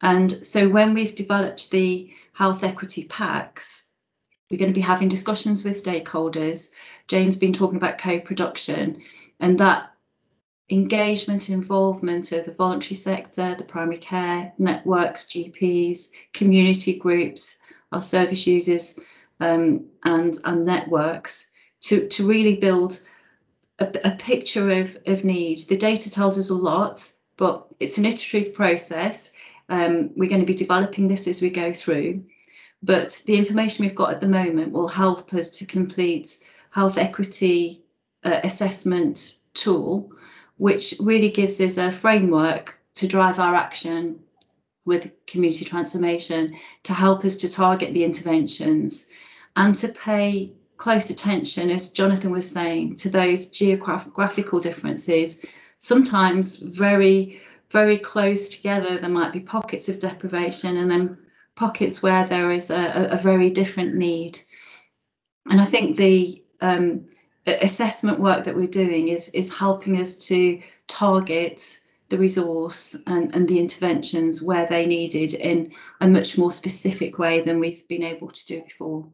And 0.00 0.44
so 0.44 0.68
when 0.68 0.94
we've 0.94 1.14
developed 1.14 1.70
the 1.70 2.12
health 2.32 2.62
equity 2.62 3.04
packs, 3.04 3.90
we're 4.48 4.58
going 4.58 4.70
to 4.70 4.80
be 4.80 4.80
having 4.80 5.08
discussions 5.08 5.64
with 5.64 5.82
stakeholders. 5.82 6.72
Jane's 7.08 7.36
been 7.36 7.52
talking 7.52 7.76
about 7.76 7.98
co-production 7.98 9.02
and 9.40 9.58
that 9.58 9.90
engagement 10.70 11.50
involvement 11.50 12.30
of 12.30 12.44
the 12.44 12.52
voluntary 12.52 12.94
sector, 12.94 13.56
the 13.56 13.64
primary 13.64 13.98
care 13.98 14.52
networks, 14.58 15.24
GPs, 15.26 16.10
community 16.32 16.98
groups, 16.98 17.56
our 17.90 18.00
service 18.00 18.46
users, 18.46 19.00
um, 19.40 19.86
and 20.04 20.38
and 20.44 20.64
networks 20.64 21.50
to 21.82 22.08
to 22.08 22.26
really 22.26 22.56
build 22.56 23.00
a, 23.78 23.88
a 24.04 24.10
picture 24.12 24.70
of 24.70 24.96
of 25.06 25.24
need. 25.24 25.60
The 25.68 25.76
data 25.76 26.10
tells 26.10 26.38
us 26.38 26.50
a 26.50 26.54
lot, 26.54 27.08
but 27.36 27.66
it's 27.80 27.98
an 27.98 28.06
iterative 28.06 28.54
process. 28.54 29.30
Um, 29.68 30.10
we're 30.16 30.28
going 30.28 30.40
to 30.40 30.46
be 30.46 30.54
developing 30.54 31.08
this 31.08 31.26
as 31.26 31.42
we 31.42 31.50
go 31.50 31.72
through, 31.72 32.24
but 32.82 33.20
the 33.26 33.36
information 33.36 33.84
we've 33.84 33.94
got 33.94 34.12
at 34.12 34.20
the 34.20 34.28
moment 34.28 34.72
will 34.72 34.88
help 34.88 35.34
us 35.34 35.50
to 35.58 35.66
complete 35.66 36.38
health 36.70 36.98
equity 36.98 37.82
uh, 38.24 38.40
assessment 38.44 39.38
tool, 39.54 40.12
which 40.56 40.94
really 41.00 41.30
gives 41.30 41.60
us 41.60 41.78
a 41.78 41.90
framework 41.90 42.78
to 42.94 43.08
drive 43.08 43.40
our 43.40 43.54
action 43.54 44.20
with 44.84 45.12
community 45.26 45.64
transformation 45.64 46.56
to 46.84 46.94
help 46.94 47.24
us 47.24 47.36
to 47.36 47.52
target 47.52 47.92
the 47.92 48.04
interventions 48.04 49.06
and 49.56 49.74
to 49.76 49.88
pay 49.88 50.52
close 50.76 51.10
attention, 51.10 51.70
as 51.70 51.90
Jonathan 51.90 52.30
was 52.30 52.48
saying, 52.48 52.96
to 52.96 53.08
those 53.08 53.46
geographical 53.46 54.60
differences, 54.60 55.44
sometimes 55.78 56.56
very, 56.56 57.40
very 57.70 57.98
close 57.98 58.50
together. 58.50 58.98
There 58.98 59.10
might 59.10 59.32
be 59.32 59.40
pockets 59.40 59.88
of 59.88 59.98
deprivation 59.98 60.76
and 60.76 60.90
then 60.90 61.18
pockets 61.54 62.02
where 62.02 62.26
there 62.26 62.52
is 62.52 62.70
a, 62.70 63.08
a 63.10 63.16
very 63.16 63.50
different 63.50 63.94
need. 63.94 64.38
And 65.48 65.60
I 65.60 65.64
think 65.64 65.96
the 65.96 66.42
um, 66.60 67.06
assessment 67.46 68.20
work 68.20 68.44
that 68.44 68.56
we're 68.56 68.66
doing 68.66 69.08
is, 69.08 69.30
is 69.30 69.56
helping 69.56 69.98
us 69.98 70.16
to 70.28 70.60
target 70.86 71.78
the 72.08 72.18
resource 72.18 72.94
and, 73.06 73.34
and 73.34 73.48
the 73.48 73.58
interventions 73.58 74.42
where 74.42 74.66
they 74.66 74.86
needed 74.86 75.34
in 75.34 75.72
a 76.00 76.06
much 76.06 76.36
more 76.38 76.52
specific 76.52 77.18
way 77.18 77.40
than 77.40 77.58
we've 77.58 77.88
been 77.88 78.04
able 78.04 78.28
to 78.28 78.46
do 78.46 78.62
before. 78.62 79.06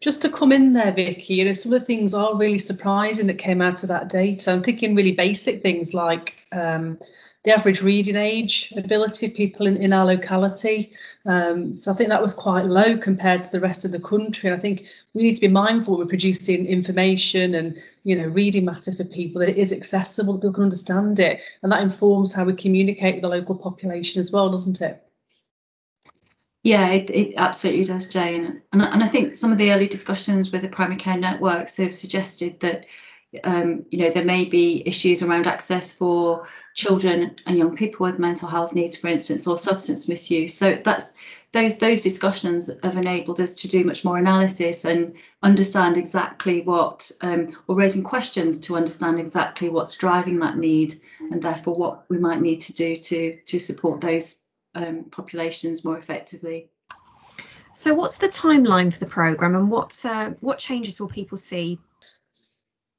Just 0.00 0.22
to 0.22 0.28
come 0.28 0.52
in 0.52 0.72
there, 0.72 0.92
Vicky, 0.92 1.34
you 1.34 1.44
know, 1.44 1.52
some 1.52 1.72
of 1.72 1.80
the 1.80 1.86
things 1.86 2.14
are 2.14 2.36
really 2.36 2.58
surprising 2.58 3.26
that 3.26 3.38
came 3.38 3.60
out 3.60 3.82
of 3.82 3.88
that 3.88 4.08
data. 4.08 4.52
I'm 4.52 4.62
thinking 4.62 4.94
really 4.94 5.12
basic 5.12 5.62
things 5.62 5.94
like 5.94 6.34
um, 6.52 6.98
the 7.44 7.52
average 7.52 7.82
reading 7.82 8.16
age 8.16 8.72
ability 8.76 9.26
of 9.26 9.34
people 9.34 9.66
in, 9.66 9.76
in 9.76 9.92
our 9.92 10.06
locality. 10.06 10.92
Um, 11.26 11.74
so 11.74 11.92
I 11.92 11.94
think 11.94 12.08
that 12.08 12.22
was 12.22 12.34
quite 12.34 12.64
low 12.64 12.96
compared 12.96 13.42
to 13.42 13.52
the 13.52 13.60
rest 13.60 13.84
of 13.84 13.92
the 13.92 14.00
country. 14.00 14.48
And 14.48 14.58
I 14.58 14.60
think 14.60 14.86
we 15.12 15.22
need 15.22 15.34
to 15.34 15.40
be 15.40 15.48
mindful 15.48 15.98
we're 15.98 16.06
producing 16.06 16.66
information 16.66 17.54
and 17.54 17.80
you 18.02 18.16
know 18.16 18.26
reading 18.28 18.64
matter 18.64 18.92
for 18.92 19.04
people 19.04 19.40
that 19.40 19.50
it 19.50 19.58
is 19.58 19.72
accessible, 19.72 20.34
that 20.34 20.40
people 20.40 20.54
can 20.54 20.64
understand 20.64 21.20
it, 21.20 21.40
and 21.62 21.70
that 21.70 21.82
informs 21.82 22.32
how 22.32 22.44
we 22.44 22.54
communicate 22.54 23.16
with 23.16 23.22
the 23.22 23.28
local 23.28 23.54
population 23.54 24.22
as 24.22 24.32
well, 24.32 24.50
doesn't 24.50 24.80
it? 24.80 25.02
Yeah, 26.64 26.88
it, 26.92 27.10
it 27.10 27.34
absolutely 27.36 27.84
does, 27.84 28.08
Jane. 28.08 28.62
And, 28.72 28.82
and 28.82 29.02
I 29.02 29.06
think 29.06 29.34
some 29.34 29.52
of 29.52 29.58
the 29.58 29.72
early 29.72 29.86
discussions 29.86 30.50
with 30.50 30.62
the 30.62 30.68
primary 30.68 30.96
care 30.96 31.18
networks 31.18 31.76
have 31.76 31.94
suggested 31.94 32.58
that, 32.60 32.86
um, 33.44 33.82
you 33.90 33.98
know, 33.98 34.10
there 34.10 34.24
may 34.24 34.46
be 34.46 34.82
issues 34.86 35.22
around 35.22 35.46
access 35.46 35.92
for 35.92 36.48
children 36.74 37.36
and 37.46 37.58
young 37.58 37.76
people 37.76 38.06
with 38.06 38.18
mental 38.18 38.48
health 38.48 38.72
needs, 38.72 38.96
for 38.96 39.08
instance, 39.08 39.46
or 39.46 39.58
substance 39.58 40.08
misuse. 40.08 40.54
So 40.54 40.80
that's 40.82 41.10
those 41.52 41.76
those 41.76 42.00
discussions 42.00 42.70
have 42.82 42.96
enabled 42.96 43.40
us 43.40 43.54
to 43.56 43.68
do 43.68 43.84
much 43.84 44.04
more 44.04 44.16
analysis 44.18 44.86
and 44.86 45.16
understand 45.42 45.98
exactly 45.98 46.62
what, 46.62 47.12
um, 47.20 47.56
or 47.68 47.76
raising 47.76 48.02
questions 48.02 48.58
to 48.60 48.76
understand 48.76 49.20
exactly 49.20 49.68
what's 49.68 49.96
driving 49.96 50.40
that 50.40 50.56
need, 50.56 50.94
and 51.30 51.42
therefore 51.42 51.74
what 51.74 52.04
we 52.08 52.18
might 52.18 52.40
need 52.40 52.60
to 52.62 52.72
do 52.72 52.96
to 52.96 53.36
to 53.46 53.60
support 53.60 54.00
those 54.00 54.43
um, 54.74 55.04
populations 55.04 55.84
more 55.84 55.98
effectively. 55.98 56.68
So, 57.72 57.94
what's 57.94 58.18
the 58.18 58.28
timeline 58.28 58.92
for 58.92 59.00
the 59.00 59.06
program, 59.06 59.54
and 59.54 59.70
what 59.70 60.04
uh, 60.04 60.30
what 60.40 60.58
changes 60.58 61.00
will 61.00 61.08
people 61.08 61.36
see? 61.38 61.78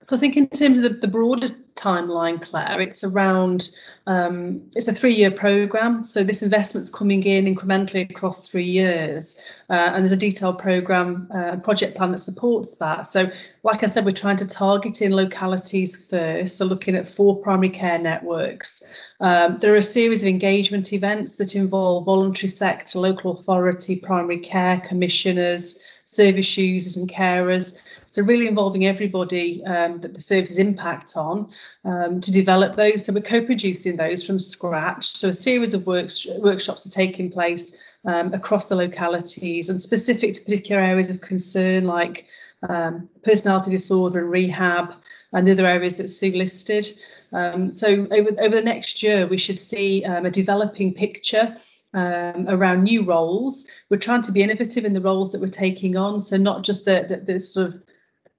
So, 0.03 0.15
I 0.15 0.19
think 0.19 0.35
in 0.35 0.49
terms 0.49 0.79
of 0.79 0.83
the, 0.83 0.89
the 0.89 1.07
broader 1.07 1.55
timeline, 1.75 2.41
Claire, 2.41 2.81
it's 2.81 3.03
around 3.03 3.69
um, 4.07 4.61
it's 4.75 4.87
a 4.87 4.93
three-year 4.93 5.31
program. 5.31 6.05
So 6.05 6.23
this 6.23 6.43
investment's 6.43 6.89
coming 6.89 7.23
in 7.23 7.45
incrementally 7.45 8.09
across 8.09 8.47
three 8.47 8.65
years, 8.65 9.41
uh, 9.69 9.73
and 9.73 10.03
there's 10.03 10.11
a 10.11 10.17
detailed 10.17 10.59
program 10.59 11.27
uh, 11.33 11.57
project 11.57 11.97
plan 11.97 12.11
that 12.11 12.19
supports 12.19 12.75
that. 12.75 13.07
So, 13.07 13.31
like 13.63 13.83
I 13.83 13.87
said, 13.87 14.05
we're 14.05 14.11
trying 14.11 14.37
to 14.37 14.47
target 14.47 15.01
in 15.01 15.15
localities 15.15 15.95
first. 15.95 16.57
So, 16.57 16.65
looking 16.65 16.95
at 16.95 17.07
four 17.07 17.41
primary 17.41 17.69
care 17.69 17.97
networks. 17.97 18.87
Um, 19.19 19.57
there 19.59 19.73
are 19.73 19.77
a 19.77 19.83
series 19.83 20.23
of 20.23 20.27
engagement 20.27 20.93
events 20.93 21.37
that 21.37 21.55
involve 21.55 22.05
voluntary 22.05 22.49
sector, 22.49 22.99
local 22.99 23.31
authority, 23.31 23.95
primary 23.95 24.39
care 24.39 24.81
commissioners, 24.87 25.79
service 26.03 26.57
users, 26.57 26.97
and 26.97 27.09
carers. 27.09 27.79
So 28.11 28.21
really 28.21 28.47
involving 28.47 28.85
everybody 28.85 29.61
um, 29.65 29.99
that 29.99 30.13
the 30.13 30.21
services 30.21 30.57
impact 30.57 31.17
on 31.17 31.49
um, 31.83 32.21
to 32.21 32.31
develop 32.31 32.75
those. 32.75 33.05
So 33.05 33.13
we're 33.13 33.21
co-producing 33.21 33.95
those 33.95 34.25
from 34.25 34.39
scratch. 34.39 35.07
So 35.07 35.29
a 35.29 35.33
series 35.33 35.73
of 35.73 35.85
works, 35.87 36.27
workshops 36.39 36.85
are 36.85 36.91
taking 36.91 37.31
place 37.31 37.75
um, 38.05 38.33
across 38.33 38.67
the 38.67 38.75
localities 38.75 39.69
and 39.69 39.81
specific 39.81 40.33
to 40.33 40.41
particular 40.41 40.81
areas 40.81 41.09
of 41.09 41.21
concern 41.21 41.85
like 41.85 42.25
um, 42.69 43.09
personality 43.23 43.71
disorder 43.71 44.21
and 44.21 44.31
rehab 44.31 44.93
and 45.33 45.47
the 45.47 45.51
other 45.51 45.65
areas 45.65 45.95
that 45.95 46.09
Sue 46.09 46.31
listed. 46.31 46.87
Um, 47.33 47.71
so 47.71 48.07
over, 48.11 48.29
over 48.39 48.55
the 48.55 48.61
next 48.63 49.03
year, 49.03 49.27
we 49.27 49.37
should 49.37 49.59
see 49.59 50.03
um, 50.05 50.25
a 50.25 50.31
developing 50.31 50.93
picture 50.93 51.57
um, 51.93 52.45
around 52.47 52.83
new 52.83 53.03
roles. 53.03 53.65
We're 53.89 53.97
trying 53.97 54.21
to 54.23 54.31
be 54.31 54.41
innovative 54.41 54.85
in 54.85 54.93
the 54.93 55.01
roles 55.01 55.31
that 55.31 55.41
we're 55.41 55.47
taking 55.47 55.97
on. 55.97 56.19
So 56.19 56.37
not 56.37 56.63
just 56.63 56.85
the, 56.85 57.05
the, 57.07 57.33
the 57.33 57.39
sort 57.39 57.67
of 57.67 57.83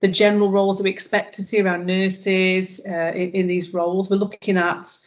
the 0.01 0.09
general 0.09 0.51
roles 0.51 0.77
that 0.77 0.85
we 0.85 0.91
expect 0.91 1.35
to 1.35 1.43
see 1.43 1.61
around 1.61 1.87
nurses 1.87 2.81
uh, 2.87 3.13
in, 3.15 3.31
in, 3.33 3.47
these 3.47 3.73
roles. 3.73 4.11
We're 4.11 4.17
looking 4.17 4.59
at 4.59 4.99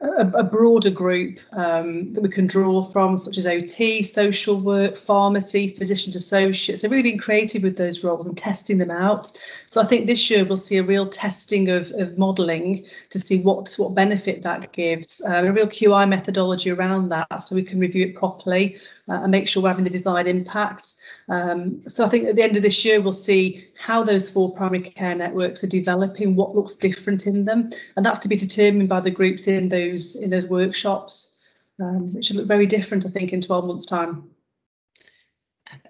a, 0.00 0.26
a 0.28 0.42
broader 0.42 0.90
group 0.90 1.38
um, 1.52 2.12
that 2.14 2.22
we 2.22 2.28
can 2.28 2.46
draw 2.46 2.82
from, 2.82 3.18
such 3.18 3.36
as 3.36 3.46
OT, 3.46 4.02
social 4.02 4.58
work, 4.58 4.96
pharmacy, 4.96 5.74
physicians 5.74 6.16
associates. 6.16 6.82
So 6.82 6.88
really 6.88 7.02
being 7.02 7.18
creative 7.18 7.62
with 7.62 7.76
those 7.76 8.02
roles 8.02 8.26
and 8.26 8.36
testing 8.36 8.78
them 8.78 8.90
out. 8.90 9.30
So 9.66 9.82
I 9.82 9.86
think 9.86 10.06
this 10.06 10.30
year 10.30 10.44
we'll 10.44 10.56
see 10.56 10.78
a 10.78 10.82
real 10.82 11.06
testing 11.06 11.68
of, 11.68 11.90
of 11.92 12.16
modelling 12.16 12.86
to 13.10 13.18
see 13.18 13.42
what 13.42 13.74
what 13.76 13.94
benefit 13.94 14.42
that 14.42 14.72
gives, 14.72 15.20
um, 15.26 15.46
a 15.46 15.52
real 15.52 15.66
QI 15.66 16.08
methodology 16.08 16.70
around 16.70 17.10
that, 17.10 17.42
so 17.42 17.54
we 17.54 17.62
can 17.62 17.78
review 17.78 18.06
it 18.06 18.14
properly 18.14 18.78
uh, 19.08 19.20
and 19.22 19.30
make 19.30 19.48
sure 19.48 19.62
we're 19.62 19.68
having 19.68 19.84
the 19.84 19.90
desired 19.90 20.26
impact. 20.26 20.94
Um, 21.28 21.82
so 21.88 22.06
I 22.06 22.08
think 22.08 22.28
at 22.28 22.36
the 22.36 22.42
end 22.42 22.56
of 22.56 22.62
this 22.62 22.84
year 22.84 23.00
we'll 23.00 23.12
see 23.12 23.68
how 23.78 24.02
those 24.02 24.30
four 24.30 24.54
primary 24.54 24.82
care 24.82 25.14
networks 25.14 25.62
are 25.62 25.68
developing, 25.68 26.36
what 26.36 26.54
looks 26.54 26.76
different 26.76 27.26
in 27.26 27.44
them, 27.44 27.70
and 27.96 28.06
that's 28.06 28.20
to 28.20 28.28
be 28.28 28.36
determined 28.36 28.88
by 28.88 29.00
the 29.00 29.10
groups 29.10 29.46
in 29.46 29.68
those 29.68 29.89
those 29.90 30.16
in 30.16 30.30
those 30.30 30.46
workshops, 30.46 31.30
um, 31.80 32.14
which 32.14 32.26
should 32.26 32.36
look 32.36 32.46
very 32.46 32.66
different, 32.66 33.06
I 33.06 33.10
think, 33.10 33.32
in 33.32 33.40
12 33.40 33.64
months' 33.66 33.86
time. 33.86 34.30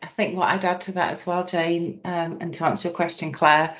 I 0.02 0.06
think 0.06 0.36
what 0.36 0.48
I'd 0.48 0.64
add 0.64 0.82
to 0.82 0.92
that 0.92 1.12
as 1.12 1.26
well, 1.26 1.44
Jane, 1.44 2.00
um, 2.04 2.38
and 2.40 2.52
to 2.54 2.64
answer 2.66 2.88
your 2.88 2.94
question, 2.94 3.32
Claire, 3.32 3.76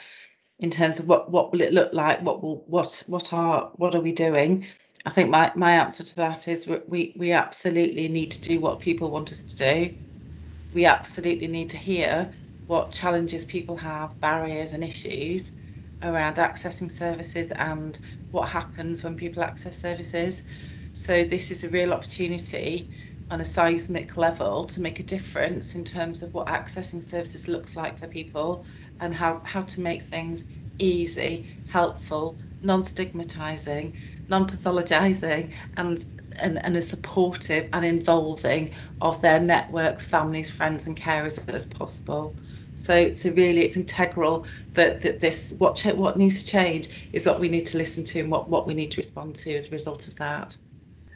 in 0.58 0.70
terms 0.70 0.98
of 0.98 1.08
what 1.08 1.30
what 1.30 1.52
will 1.52 1.60
it 1.60 1.72
look 1.72 1.92
like, 1.92 2.22
what 2.22 2.42
will 2.42 2.64
what 2.66 3.02
what 3.06 3.32
are 3.32 3.70
what 3.76 3.94
are 3.94 4.00
we 4.00 4.12
doing? 4.12 4.66
I 5.04 5.10
think 5.10 5.30
my 5.30 5.52
my 5.54 5.72
answer 5.72 6.04
to 6.04 6.16
that 6.16 6.48
is 6.48 6.66
we 6.66 7.14
we 7.16 7.32
absolutely 7.32 8.08
need 8.08 8.32
to 8.32 8.40
do 8.42 8.60
what 8.60 8.80
people 8.80 9.10
want 9.10 9.32
us 9.32 9.42
to 9.44 9.56
do. 9.56 9.96
We 10.74 10.84
absolutely 10.84 11.48
need 11.48 11.70
to 11.70 11.78
hear 11.78 12.32
what 12.66 12.92
challenges 12.92 13.44
people 13.44 13.76
have, 13.76 14.20
barriers 14.20 14.72
and 14.72 14.84
issues, 14.84 15.52
around 16.02 16.36
accessing 16.36 16.90
services 16.90 17.50
and 17.52 17.98
what 18.30 18.48
happens 18.48 19.02
when 19.04 19.16
people 19.16 19.42
access 19.42 19.78
services. 19.78 20.42
So 20.92 21.24
this 21.24 21.50
is 21.50 21.64
a 21.64 21.68
real 21.68 21.92
opportunity 21.92 22.90
on 23.30 23.40
a 23.40 23.44
seismic 23.44 24.16
level 24.16 24.64
to 24.66 24.80
make 24.80 24.98
a 25.00 25.04
difference 25.04 25.74
in 25.74 25.84
terms 25.84 26.22
of 26.22 26.34
what 26.34 26.48
accessing 26.48 27.02
services 27.02 27.48
looks 27.48 27.76
like 27.76 27.98
for 27.98 28.08
people 28.08 28.66
and 29.00 29.14
how, 29.14 29.40
how 29.44 29.62
to 29.62 29.80
make 29.80 30.02
things 30.02 30.44
easy, 30.78 31.46
helpful, 31.66 32.38
non-stigmatizing, 32.62 33.94
non-pathologizing 34.28 35.52
and, 35.76 36.04
and, 36.36 36.64
and 36.64 36.76
as 36.76 36.88
supportive 36.88 37.68
and 37.72 37.84
involving 37.84 38.72
of 39.00 39.20
their 39.20 39.40
networks, 39.40 40.04
families, 40.06 40.50
friends 40.50 40.86
and 40.86 40.96
carers 40.96 41.48
as 41.52 41.66
possible. 41.66 42.36
So, 42.80 43.12
so 43.12 43.30
really, 43.32 43.60
it's 43.60 43.76
integral 43.76 44.46
that, 44.72 45.02
that 45.02 45.20
this 45.20 45.52
what 45.58 45.78
what 45.96 46.16
needs 46.16 46.42
to 46.42 46.46
change 46.46 46.88
is 47.12 47.26
what 47.26 47.38
we 47.38 47.50
need 47.50 47.66
to 47.66 47.76
listen 47.76 48.04
to 48.04 48.20
and 48.20 48.30
what, 48.30 48.48
what 48.48 48.66
we 48.66 48.72
need 48.72 48.90
to 48.92 48.96
respond 48.96 49.34
to 49.36 49.54
as 49.54 49.68
a 49.68 49.70
result 49.70 50.08
of 50.08 50.16
that. 50.16 50.56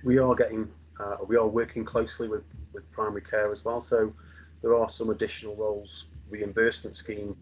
We 0.04 0.18
are 0.18 0.34
getting, 0.34 0.68
uh, 1.00 1.16
we 1.26 1.36
are 1.36 1.46
working 1.46 1.82
closely 1.82 2.28
with 2.28 2.44
with 2.74 2.90
primary 2.92 3.22
care 3.22 3.50
as 3.50 3.64
well. 3.64 3.80
So 3.80 4.12
there 4.60 4.76
are 4.76 4.90
some 4.90 5.08
additional 5.08 5.56
roles, 5.56 6.04
reimbursement 6.28 6.96
scheme 6.96 7.34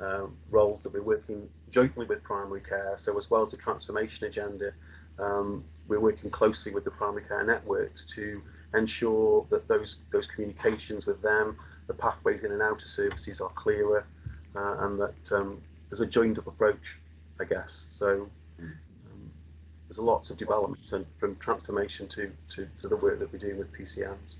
uh, 0.00 0.26
roles 0.48 0.84
that 0.84 0.92
we're 0.92 1.02
working 1.02 1.48
jointly 1.68 2.06
with 2.06 2.22
primary 2.22 2.60
care. 2.60 2.94
So 2.96 3.18
as 3.18 3.30
well 3.30 3.42
as 3.42 3.50
the 3.50 3.56
transformation 3.56 4.28
agenda, 4.28 4.72
um, 5.18 5.64
we're 5.88 5.98
working 5.98 6.30
closely 6.30 6.72
with 6.72 6.84
the 6.84 6.92
primary 6.92 7.24
care 7.24 7.42
networks 7.42 8.06
to 8.14 8.42
ensure 8.74 9.44
that 9.50 9.66
those 9.66 9.98
those 10.12 10.28
communications 10.28 11.04
with 11.04 11.20
them 11.20 11.56
the 11.86 11.94
pathways 11.94 12.42
in 12.42 12.52
and 12.52 12.62
out 12.62 12.82
of 12.82 12.88
services 12.88 13.40
are 13.40 13.50
clearer 13.50 14.06
uh, 14.54 14.76
and 14.80 15.00
that 15.00 15.32
um, 15.32 15.60
there's 15.90 16.00
a 16.00 16.06
joined 16.06 16.38
up 16.38 16.46
approach, 16.46 16.96
I 17.40 17.44
guess. 17.44 17.86
So 17.90 18.28
um, 18.58 19.30
there's 19.88 19.98
lots 19.98 20.30
of 20.30 20.36
developments 20.36 20.92
and 20.92 21.06
from 21.18 21.36
transformation 21.36 22.08
to, 22.08 22.32
to, 22.50 22.68
to 22.80 22.88
the 22.88 22.96
work 22.96 23.18
that 23.20 23.32
we're 23.32 23.38
doing 23.38 23.58
with 23.58 23.72
PCNs. 23.72 24.36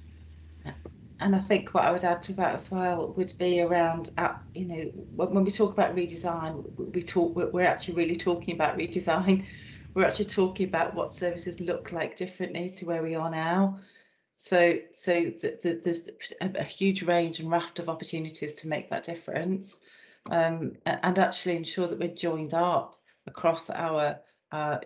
And 1.19 1.35
I 1.35 1.41
think 1.41 1.73
what 1.73 1.85
I 1.85 1.93
would 1.93 2.05
add 2.05 2.23
to 2.25 2.35
that 2.35 2.55
as 2.55 2.71
well 2.71 3.15
would 3.17 3.33
be 3.39 3.63
around, 3.63 4.11
uh, 4.19 4.35
you 4.55 4.67
know, 4.67 4.83
when, 5.15 5.31
when 5.31 5.45
we 5.45 5.51
talk 5.51 5.73
about 5.73 5.97
redesign, 5.97 6.65
we 6.77 7.03
talk, 7.03 7.35
we're 7.35 7.67
actually 7.67 7.95
really 7.95 8.17
talking 8.17 8.55
about 8.55 8.79
redesign. 8.79 9.47
We're 9.95 10.05
actually 10.05 10.27
talking 10.27 10.69
about 10.69 10.95
what 10.95 11.11
services 11.11 11.59
look 11.59 11.91
like 11.91 12.19
differently 12.19 12.69
to 12.69 12.85
where 12.85 13.03
we 13.03 13.15
are 13.15 13.31
now. 13.31 13.79
So, 14.37 14.79
so 14.93 15.31
th 15.31 15.63
th 15.63 15.83
there's 15.83 16.11
a, 16.41 16.63
huge 16.63 17.03
range 17.03 17.41
and 17.41 17.51
raft 17.51 17.79
of 17.79 17.89
opportunities 17.89 18.55
to 18.55 18.69
make 18.69 18.91
that 18.91 19.05
difference, 19.05 19.79
um, 20.31 20.77
and 20.85 21.19
actually 21.19 21.57
ensure 21.57 21.89
that 21.89 21.99
we're 21.99 22.15
joined 22.15 22.53
up 22.53 23.01
across 23.27 23.71
our, 23.71 24.21
uh, 24.53 24.79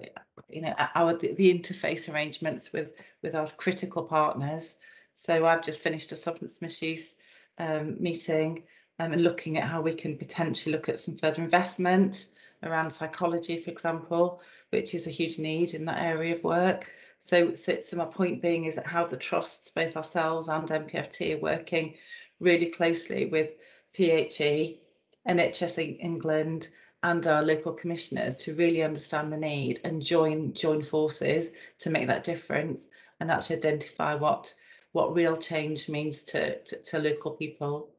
you 0.48 0.62
know, 0.62 0.74
our 0.94 1.14
the, 1.14 1.34
the, 1.34 1.52
interface 1.52 2.12
arrangements 2.12 2.72
with 2.72 2.92
with 3.22 3.34
our 3.34 3.48
critical 3.48 4.04
partners. 4.04 4.76
So 5.14 5.44
I've 5.44 5.64
just 5.64 5.82
finished 5.82 6.12
a 6.12 6.16
substance 6.16 6.62
misuse 6.62 7.14
um, 7.58 7.96
meeting 8.00 8.62
um, 9.00 9.12
and 9.12 9.22
looking 9.22 9.58
at 9.58 9.68
how 9.68 9.80
we 9.80 9.94
can 9.94 10.16
potentially 10.16 10.72
look 10.72 10.88
at 10.88 11.00
some 11.00 11.16
further 11.16 11.42
investment 11.42 12.26
around 12.62 12.92
psychology, 12.92 13.58
for 13.58 13.70
example, 13.70 14.40
which 14.70 14.94
is 14.94 15.06
a 15.06 15.10
huge 15.10 15.38
need 15.38 15.74
in 15.74 15.84
that 15.86 16.02
area 16.02 16.36
of 16.36 16.44
work. 16.44 16.90
So, 17.20 17.54
so, 17.54 17.80
so 17.80 17.96
my 17.98 18.06
point 18.06 18.42
being 18.42 18.64
is 18.64 18.76
that 18.76 18.86
how 18.86 19.04
the 19.06 19.16
trusts, 19.16 19.70
both 19.70 19.96
ourselves 19.96 20.48
and 20.48 20.66
MPFT, 20.66 21.36
are 21.36 21.40
working 21.40 21.94
really 22.40 22.66
closely 22.66 23.26
with 23.26 23.50
PHE, 23.94 24.80
NHS 25.28 25.98
England, 26.00 26.68
and 27.02 27.26
our 27.26 27.42
local 27.42 27.72
commissioners 27.72 28.38
to 28.38 28.54
really 28.54 28.82
understand 28.82 29.32
the 29.32 29.36
need 29.36 29.80
and 29.84 30.02
join 30.02 30.52
join 30.52 30.82
forces 30.82 31.52
to 31.78 31.90
make 31.90 32.06
that 32.08 32.24
difference 32.24 32.90
and 33.20 33.30
actually 33.30 33.56
identify 33.56 34.14
what 34.14 34.54
what 34.92 35.14
real 35.14 35.36
change 35.36 35.88
means 35.88 36.22
to, 36.24 36.58
to, 36.62 36.82
to 36.82 36.98
local 36.98 37.32
people. 37.32 37.90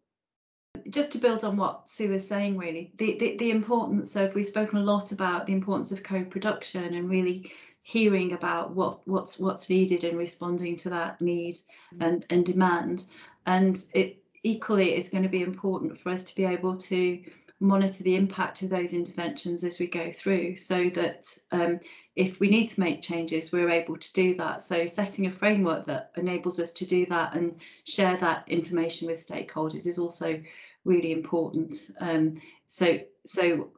Just 0.89 1.11
to 1.11 1.19
build 1.19 1.43
on 1.43 1.57
what 1.57 1.89
Sue 1.89 2.09
was 2.09 2.27
saying, 2.27 2.57
really, 2.57 2.91
the, 2.97 3.17
the, 3.17 3.37
the 3.37 3.51
importance 3.51 4.15
of, 4.15 4.35
we've 4.35 4.45
spoken 4.45 4.79
a 4.79 4.83
lot 4.83 5.11
about 5.11 5.45
the 5.45 5.53
importance 5.53 5.91
of 5.91 6.03
co-production 6.03 6.93
and 6.95 7.09
really 7.09 7.51
hearing 7.83 8.33
about 8.33 8.75
what 8.75 9.07
what's 9.07 9.39
what's 9.39 9.69
needed 9.69 10.03
and 10.03 10.17
responding 10.17 10.75
to 10.77 10.89
that 10.89 11.21
need 11.21 11.57
and 11.99 12.25
and 12.29 12.45
demand. 12.45 13.05
And 13.45 13.83
it 13.93 14.23
equally 14.43 14.91
it's 14.91 15.09
going 15.09 15.23
to 15.23 15.29
be 15.29 15.41
important 15.41 15.97
for 15.97 16.09
us 16.09 16.23
to 16.25 16.35
be 16.35 16.45
able 16.45 16.77
to 16.77 17.21
monitor 17.59 18.03
the 18.03 18.15
impact 18.15 18.63
of 18.63 18.69
those 18.69 18.93
interventions 18.93 19.63
as 19.63 19.77
we 19.77 19.85
go 19.85 20.11
through 20.11 20.55
so 20.55 20.89
that 20.89 21.27
um, 21.51 21.79
if 22.15 22.39
we 22.39 22.49
need 22.49 22.67
to 22.67 22.79
make 22.79 23.03
changes 23.03 23.51
we're 23.51 23.69
able 23.69 23.95
to 23.95 24.13
do 24.13 24.33
that. 24.35 24.63
So 24.63 24.87
setting 24.87 25.27
a 25.27 25.31
framework 25.31 25.85
that 25.85 26.11
enables 26.17 26.59
us 26.59 26.71
to 26.73 26.85
do 26.85 27.05
that 27.07 27.35
and 27.35 27.55
share 27.85 28.17
that 28.17 28.45
information 28.47 29.07
with 29.07 29.17
stakeholders 29.17 29.85
is 29.85 29.99
also 29.99 30.41
really 30.85 31.11
important. 31.11 31.75
Um, 31.99 32.41
so 32.65 32.99
so 33.25 33.69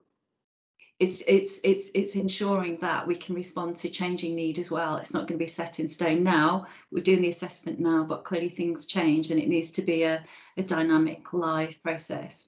it's 1.03 1.21
it's 1.27 1.59
it's 1.63 1.91
it's 1.93 2.15
ensuring 2.15 2.77
that 2.77 3.05
we 3.05 3.15
can 3.15 3.35
respond 3.35 3.75
to 3.77 3.89
changing 3.89 4.35
need 4.35 4.57
as 4.57 4.71
well. 4.71 4.95
It's 4.95 5.13
not 5.13 5.27
going 5.27 5.37
to 5.37 5.45
be 5.45 5.47
set 5.47 5.81
in 5.81 5.89
stone 5.89 6.23
now. 6.23 6.67
We're 6.91 7.03
doing 7.03 7.21
the 7.21 7.29
assessment 7.29 7.79
now, 7.79 8.05
but 8.05 8.23
clearly 8.23 8.49
things 8.49 8.85
change 8.85 9.29
and 9.29 9.39
it 9.39 9.49
needs 9.49 9.71
to 9.71 9.81
be 9.81 10.03
a, 10.03 10.23
a 10.55 10.63
dynamic 10.63 11.33
live 11.33 11.81
process. 11.83 12.47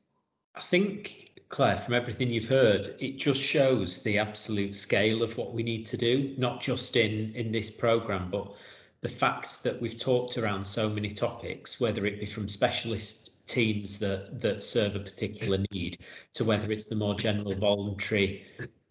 I 0.56 0.62
think 0.62 1.32
Claire, 1.50 1.78
from 1.78 1.96
everything 1.96 2.30
you've 2.30 2.48
heard, 2.48 2.96
it 3.00 3.18
just 3.18 3.42
shows 3.42 4.04
the 4.04 4.20
absolute 4.20 4.74
scale 4.74 5.22
of 5.22 5.38
what 5.38 5.54
we 5.54 5.62
need 5.62 5.86
to 5.88 5.98
do, 5.98 6.34
not 6.38 6.62
just 6.62 6.96
in 6.96 7.34
in 7.36 7.52
this 7.52 7.70
program, 7.70 8.30
but 8.32 8.54
the 9.02 9.10
facts 9.10 9.58
that 9.58 9.82
we've 9.82 10.00
talked 10.00 10.38
around 10.38 10.66
so 10.66 10.88
many 10.90 11.12
topics, 11.12 11.80
whether 11.82 12.06
it 12.06 12.22
be 12.22 12.26
from 12.26 12.48
specialists 12.48 13.35
teams 13.46 14.00
that 14.00 14.42
that 14.42 14.64
serve 14.64 14.96
a 14.96 15.00
particular 15.00 15.60
need 15.72 16.00
to 16.34 16.44
whether 16.44 16.72
it's 16.72 16.88
the 16.88 16.96
more 16.96 17.16
general 17.16 17.54
voluntary 17.54 18.44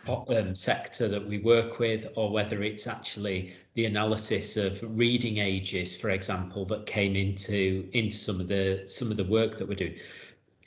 um, 0.06 0.54
sector 0.54 1.08
that 1.08 1.26
we 1.26 1.38
work 1.38 1.78
with 1.78 2.06
or 2.16 2.30
whether 2.30 2.62
it's 2.62 2.86
actually 2.86 3.54
the 3.74 3.86
analysis 3.86 4.56
of 4.56 4.78
reading 4.82 5.38
ages 5.38 5.98
for 5.98 6.10
example 6.10 6.64
that 6.66 6.86
came 6.86 7.16
into 7.16 7.88
into 7.92 8.16
some 8.16 8.40
of 8.40 8.48
the 8.48 8.84
some 8.86 9.10
of 9.10 9.16
the 9.16 9.24
work 9.24 9.58
that 9.58 9.68
we're 9.68 9.74
doing. 9.74 9.96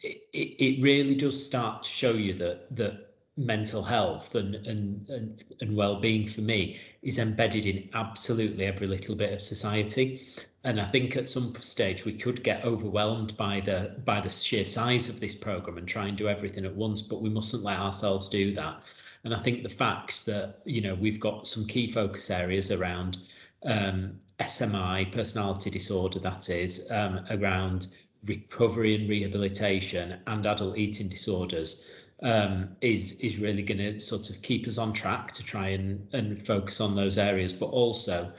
It, 0.03 0.21
it, 0.33 0.81
really 0.81 1.15
does 1.15 1.43
start 1.43 1.83
to 1.83 1.89
show 1.89 2.11
you 2.11 2.33
that 2.35 2.75
that 2.75 3.07
mental 3.35 3.83
health 3.83 4.35
and, 4.35 4.55
and, 4.55 5.07
and, 5.09 5.43
and 5.61 5.75
well-being 5.75 6.27
for 6.27 6.41
me 6.41 6.79
is 7.01 7.17
embedded 7.17 7.65
in 7.65 7.89
absolutely 7.93 8.65
every 8.65 8.87
little 8.87 9.15
bit 9.15 9.33
of 9.33 9.41
society 9.41 10.21
and 10.67 10.81
I 10.81 10.85
think 10.85 11.15
at 11.15 11.29
some 11.29 11.55
stage 11.61 12.03
we 12.03 12.11
could 12.11 12.43
get 12.43 12.65
overwhelmed 12.65 13.37
by 13.37 13.61
the 13.61 13.95
by 14.03 14.19
the 14.19 14.27
sheer 14.27 14.65
size 14.65 15.07
of 15.07 15.21
this 15.21 15.33
program 15.33 15.77
and 15.77 15.87
try 15.87 16.07
and 16.07 16.17
do 16.17 16.27
everything 16.27 16.65
at 16.65 16.75
once, 16.75 17.01
but 17.01 17.21
we 17.21 17.29
mustn't 17.29 17.63
let 17.63 17.79
ourselves 17.79 18.27
do 18.27 18.53
that. 18.55 18.81
And 19.23 19.33
I 19.33 19.39
think 19.39 19.63
the 19.63 19.69
facts 19.69 20.25
that 20.25 20.59
you 20.65 20.81
know 20.81 20.93
we've 20.93 21.21
got 21.21 21.47
some 21.47 21.65
key 21.65 21.89
focus 21.89 22.29
areas 22.29 22.69
around 22.69 23.17
um, 23.63 24.19
SMI, 24.39 25.09
personality 25.09 25.69
disorder, 25.69 26.19
that 26.19 26.49
is, 26.49 26.91
um, 26.91 27.25
around 27.31 27.87
recovery 28.25 28.93
and 28.95 29.07
rehabilitation 29.07 30.19
and 30.27 30.45
adult 30.45 30.77
eating 30.77 31.07
disorders 31.07 31.89
um, 32.21 32.75
is 32.81 33.21
is 33.21 33.37
really 33.37 33.63
going 33.63 33.77
to 33.77 34.01
sort 34.01 34.29
of 34.29 34.41
keep 34.41 34.67
us 34.67 34.77
on 34.77 34.91
track 34.91 35.31
to 35.31 35.43
try 35.43 35.69
and 35.69 36.09
and 36.11 36.45
focus 36.45 36.81
on 36.81 36.93
those 36.93 37.17
areas, 37.17 37.53
but 37.53 37.67
also. 37.67 38.33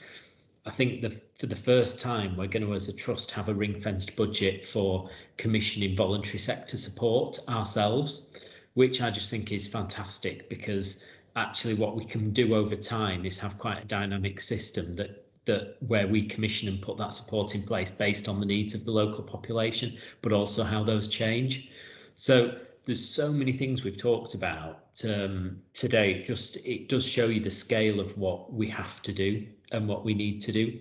I 0.67 0.71
think 0.71 1.03
that 1.03 1.39
for 1.39 1.47
the 1.47 1.57
first 1.57 2.01
time, 2.01 2.37
we're 2.37 2.47
going 2.47 2.67
to, 2.67 2.75
as 2.75 2.89
a 2.89 2.97
trust, 2.97 3.31
have 3.33 3.49
a 3.49 3.55
ring 3.55 3.81
fenced 3.81 4.17
budget 4.17 4.67
for 4.67 5.09
commissioning 5.37 5.97
voluntary 5.97 6.39
sector 6.39 6.77
support 6.77 7.39
ourselves, 7.49 8.45
which 8.75 9.01
I 9.01 9.11
just 9.11 9.31
think 9.31 9.53
is 9.53 9.67
fantastic 9.67 10.49
because 10.49 11.09
actually 11.37 11.75
what 11.75 11.97
we 11.97 12.05
can 12.05 12.33
do 12.33 12.55
over 12.55 12.77
time 12.77 13.25
is 13.25 13.39
have 13.39 13.59
quite 13.59 13.83
a 13.83 13.87
dynamic 13.87 14.41
system 14.41 14.97
that 14.97 15.25
that 15.45 15.77
where 15.81 16.07
we 16.07 16.27
commission 16.27 16.69
and 16.69 16.83
put 16.83 16.99
that 16.99 17.15
support 17.15 17.55
in 17.55 17.63
place 17.63 17.91
based 17.91 18.29
on 18.29 18.39
the 18.39 18.45
needs 18.45 18.75
of 18.75 18.85
the 18.85 18.91
local 18.91 19.25
population, 19.25 19.97
but 20.21 20.31
also 20.31 20.63
how 20.63 20.85
those 20.85 21.09
change. 21.09 21.71
So 22.17 22.55
there's 22.85 23.09
so 23.09 23.33
many 23.33 23.53
things 23.53 23.83
we've 23.83 23.97
talked 23.97 24.35
about 24.35 25.03
um, 25.09 25.63
today. 25.73 26.23
Just 26.23 26.57
it 26.67 26.91
does 26.91 27.07
show 27.07 27.29
you 27.29 27.41
the 27.41 27.51
scale 27.51 27.99
of 27.99 28.19
what 28.19 28.53
we 28.53 28.69
have 28.69 29.01
to 29.03 29.13
do 29.13 29.47
and 29.73 29.89
what 29.89 30.05
we 30.05 30.15
need 30.15 30.41
to 30.43 30.53
do 30.53 30.81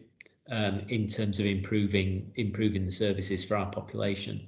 um, 0.50 0.82
in 0.88 1.08
terms 1.08 1.40
of 1.40 1.46
improving 1.46 2.32
improving 2.36 2.86
the 2.86 2.92
services 2.92 3.44
for 3.44 3.58
our 3.58 3.70
population. 3.70 4.48